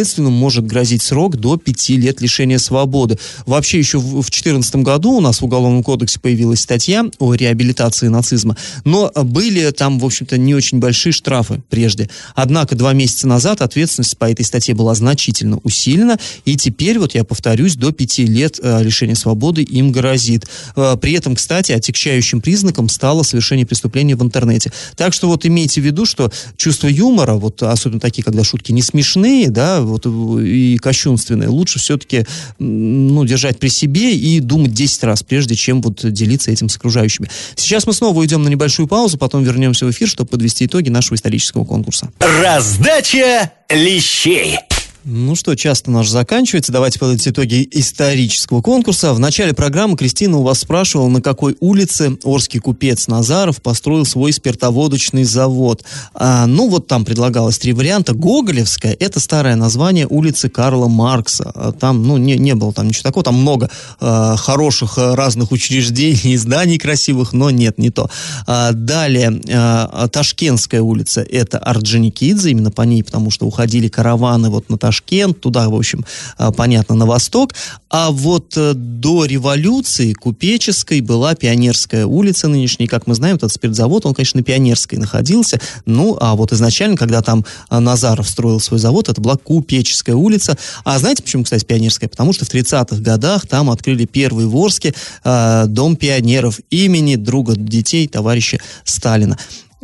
Подследственным 0.00 0.32
может 0.32 0.64
грозить 0.64 1.02
срок 1.02 1.36
до 1.36 1.58
пяти 1.58 1.98
лет 1.98 2.22
лишения 2.22 2.56
свободы. 2.56 3.18
Вообще 3.44 3.78
еще 3.78 3.98
в 3.98 4.12
2014 4.12 4.76
году 4.76 5.12
у 5.12 5.20
нас 5.20 5.42
в 5.42 5.44
Уголовном 5.44 5.82
кодексе 5.82 6.18
появилась 6.18 6.60
статья 6.60 7.04
о 7.18 7.34
реабилитации 7.34 8.08
нацизма, 8.08 8.56
но 8.86 9.12
были 9.14 9.70
там, 9.72 9.98
в 9.98 10.06
общем-то, 10.06 10.38
не 10.38 10.54
очень 10.54 10.78
большие 10.78 11.12
штрафы 11.12 11.62
прежде. 11.68 12.08
Однако 12.34 12.76
два 12.76 12.94
месяца 12.94 13.28
назад 13.28 13.60
ответственность 13.60 14.16
по 14.16 14.30
этой 14.30 14.42
статье 14.42 14.74
была 14.74 14.94
значительно 14.94 15.58
усилена, 15.64 16.18
и 16.46 16.56
теперь, 16.56 16.98
вот 16.98 17.14
я 17.14 17.22
повторюсь, 17.22 17.76
до 17.76 17.92
пяти 17.92 18.24
лет 18.24 18.58
э, 18.62 18.82
лишения 18.82 19.14
свободы 19.14 19.62
им 19.62 19.92
грозит. 19.92 20.46
Э, 20.76 20.96
при 20.98 21.12
этом, 21.12 21.36
кстати, 21.36 21.72
отягчающим 21.72 22.40
признаком 22.40 22.88
стало 22.88 23.22
совершение 23.22 23.66
преступления 23.66 24.16
в 24.16 24.22
интернете. 24.22 24.72
Так 24.96 25.12
что 25.12 25.28
вот 25.28 25.44
имейте 25.44 25.82
в 25.82 25.84
виду, 25.84 26.06
что 26.06 26.32
чувство 26.56 26.86
юмора, 26.86 27.34
вот 27.34 27.62
особенно 27.62 28.00
такие, 28.00 28.22
когда 28.22 28.44
шутки 28.44 28.72
не 28.72 28.80
смешные, 28.80 29.50
да, 29.50 29.79
вот 29.82 30.06
и 30.06 30.78
кощунственные. 30.78 31.48
Лучше 31.48 31.78
все-таки 31.78 32.26
ну, 32.58 33.24
держать 33.24 33.58
при 33.58 33.68
себе 33.68 34.14
и 34.14 34.40
думать 34.40 34.72
10 34.72 35.04
раз, 35.04 35.22
прежде 35.22 35.54
чем 35.54 35.82
вот 35.82 36.00
делиться 36.12 36.50
этим 36.50 36.68
с 36.68 36.76
окружающими. 36.76 37.28
Сейчас 37.56 37.86
мы 37.86 37.92
снова 37.92 38.18
уйдем 38.18 38.42
на 38.42 38.48
небольшую 38.48 38.88
паузу, 38.88 39.18
потом 39.18 39.42
вернемся 39.42 39.86
в 39.86 39.90
эфир, 39.90 40.08
чтобы 40.08 40.30
подвести 40.30 40.66
итоги 40.66 40.88
нашего 40.88 41.16
исторического 41.16 41.64
конкурса. 41.64 42.10
Раздача 42.20 43.52
лещей. 43.68 44.58
Ну 45.04 45.34
что, 45.34 45.54
часто 45.54 45.90
наш 45.90 46.10
заканчивается. 46.10 46.72
Давайте 46.72 46.98
подводить 46.98 47.26
итоги 47.26 47.66
исторического 47.70 48.60
конкурса. 48.60 49.14
В 49.14 49.18
начале 49.18 49.54
программы 49.54 49.96
Кристина 49.96 50.36
у 50.36 50.42
вас 50.42 50.58
спрашивала, 50.58 51.08
на 51.08 51.22
какой 51.22 51.56
улице 51.60 52.18
Орский 52.22 52.60
купец 52.60 53.08
Назаров 53.08 53.62
построил 53.62 54.04
свой 54.04 54.34
спиртоводочный 54.34 55.24
завод. 55.24 55.84
А, 56.12 56.44
ну, 56.46 56.68
вот 56.68 56.86
там 56.86 57.06
предлагалось 57.06 57.58
три 57.58 57.72
варианта. 57.72 58.12
Гоголевская– 58.12 58.94
это 59.00 59.20
старое 59.20 59.56
название 59.56 60.06
улицы 60.06 60.50
Карла 60.50 60.86
Маркса. 60.86 61.50
А 61.54 61.72
там, 61.72 62.02
ну, 62.02 62.18
не, 62.18 62.36
не 62.36 62.54
было 62.54 62.74
там 62.74 62.88
ничего 62.88 63.04
такого. 63.04 63.24
Там 63.24 63.36
много 63.36 63.70
э, 64.00 64.34
хороших 64.36 64.98
э, 64.98 65.14
разных 65.14 65.50
учреждений, 65.50 66.36
зданий 66.36 66.76
красивых, 66.76 67.32
но 67.32 67.50
нет, 67.50 67.78
не 67.78 67.88
то. 67.88 68.10
А, 68.46 68.72
далее, 68.72 69.40
э, 69.46 70.08
Ташкентская 70.12 70.82
улица– 70.82 71.22
это 71.30 71.58
Орджоникидзе, 71.58 72.50
именно 72.50 72.70
по 72.70 72.82
ней, 72.82 73.02
потому 73.02 73.30
что 73.30 73.46
уходили 73.46 73.88
караваны 73.88 74.50
вот 74.50 74.68
на 74.68 74.76
Ташкент 74.76 74.89
Ташкент, 74.90 75.40
туда, 75.40 75.68
в 75.68 75.74
общем, 75.74 76.04
а, 76.36 76.50
понятно, 76.50 76.96
на 76.96 77.06
восток. 77.06 77.54
А 77.90 78.10
вот 78.10 78.56
э, 78.56 78.72
до 78.74 79.24
революции 79.24 80.12
Купеческой 80.12 81.00
была 81.00 81.36
Пионерская 81.36 82.06
улица 82.06 82.48
нынешняя. 82.48 82.88
Как 82.88 83.06
мы 83.06 83.14
знаем, 83.14 83.36
этот 83.36 83.52
спиртзавод, 83.52 84.04
он, 84.04 84.14
конечно, 84.14 84.38
на 84.38 84.44
Пионерской 84.44 84.98
находился. 84.98 85.60
Ну, 85.86 86.16
а 86.20 86.34
вот 86.34 86.52
изначально, 86.52 86.96
когда 86.96 87.22
там 87.22 87.44
а, 87.68 87.78
Назаров 87.78 88.28
строил 88.28 88.58
свой 88.58 88.80
завод, 88.80 89.08
это 89.08 89.20
была 89.20 89.36
Купеческая 89.36 90.16
улица. 90.16 90.58
А 90.84 90.98
знаете, 90.98 91.22
почему, 91.22 91.44
кстати, 91.44 91.64
Пионерская? 91.64 92.08
Потому 92.08 92.32
что 92.32 92.44
в 92.44 92.52
30-х 92.52 92.96
годах 92.96 93.46
там 93.46 93.70
открыли 93.70 94.06
первый 94.06 94.46
в 94.46 94.56
Орске 94.56 94.92
э, 95.22 95.64
Дом 95.68 95.94
пионеров 95.94 96.58
имени 96.70 97.14
друга 97.14 97.54
детей, 97.54 98.08
товарища 98.08 98.58
Сталина. 98.84 99.38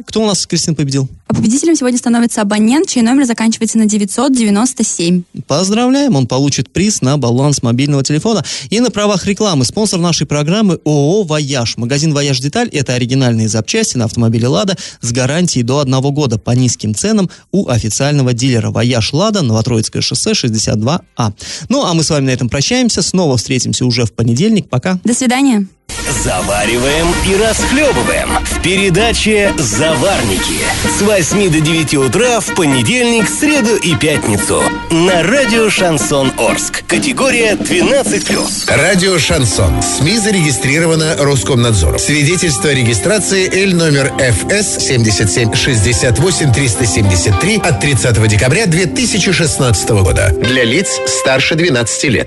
Кто 0.05 0.23
у 0.23 0.27
нас, 0.27 0.47
Кристина, 0.47 0.75
победил? 0.75 1.09
А 1.27 1.35
победителем 1.35 1.75
сегодня 1.75 1.99
становится 1.99 2.43
абонент, 2.43 2.87
чей 2.89 3.03
номер 3.03 3.25
заканчивается 3.25 3.79
на 3.79 3.87
997. 3.87 5.23
Поздравляем, 5.47 6.17
он 6.17 6.27
получит 6.27 6.71
приз 6.71 7.01
на 7.01 7.17
баланс 7.17 7.63
мобильного 7.63 8.05
телефона. 8.05 8.45
И 8.69 8.79
на 8.81 8.91
правах 8.91 9.25
рекламы 9.27 9.65
спонсор 9.65 9.99
нашей 9.99 10.27
программы 10.27 10.79
ООО 10.85 11.23
«Вояж». 11.25 11.79
Магазин 11.79 12.13
«Вояж 12.13 12.41
Деталь»— 12.41 12.69
это 12.73 12.93
оригинальные 12.93 13.49
запчасти 13.49 13.97
на 13.97 14.05
автомобиле 14.05 14.49
«Лада» 14.49 14.77
с 15.01 15.13
гарантией 15.13 15.63
до 15.63 15.79
одного 15.79 16.11
года 16.11 16.39
по 16.39 16.51
низким 16.51 16.95
ценам 16.95 17.31
у 17.51 17.69
официального 17.69 18.35
дилера 18.35 18.71
«Вояж 18.71 19.15
Лада», 19.15 19.41
Новотроицкое 19.41 20.03
шоссе, 20.03 20.33
62А. 20.33 21.33
Ну, 21.71 21.85
а 21.85 21.95
мы 21.95 22.03
с 22.03 22.11
вами 22.11 22.27
на 22.27 22.31
этом 22.31 22.51
прощаемся. 22.51 23.01
Снова 23.01 23.39
встретимся 23.39 23.87
уже 23.87 24.05
в 24.05 24.13
понедельник. 24.13 24.69
Пока. 24.69 25.01
До 25.05 25.15
свидания. 25.15 25.67
Завариваем 26.27 27.07
и 27.29 27.37
расхлебываем 27.37 28.29
в 28.45 28.61
передаче 28.61 29.55
«Заварники» 29.59 30.59
с 30.99 31.01
8 31.01 31.51
до 31.53 31.61
9 31.61 31.95
утра 31.95 32.41
в 32.41 32.55
понедельник, 32.57 33.29
среду 33.29 33.77
и 33.77 33.95
пятницу 33.95 34.61
на 34.91 35.23
радио 35.23 35.71
«Шансон 35.71 36.33
Орск». 36.37 36.85
Категория 36.89 37.53
12+. 37.53 38.77
Радио 38.77 39.19
«Шансон». 39.21 39.81
СМИ 39.83 40.19
зарегистрировано 40.19 41.17
Роскомнадзором. 41.17 42.01
Свидетельство 42.01 42.71
о 42.71 42.75
регистрации 42.75 43.49
Л 43.65 43.77
номер 43.77 44.13
ФС 44.19 44.85
7768 44.85 46.53
373 46.53 47.57
от 47.59 47.81
30 47.81 48.29
декабря 48.29 48.67
2016 48.67 49.89
года. 49.91 50.33
Для 50.43 50.65
лиц 50.65 50.99
старше 51.07 51.55
12 51.55 52.05
лет. 52.05 52.25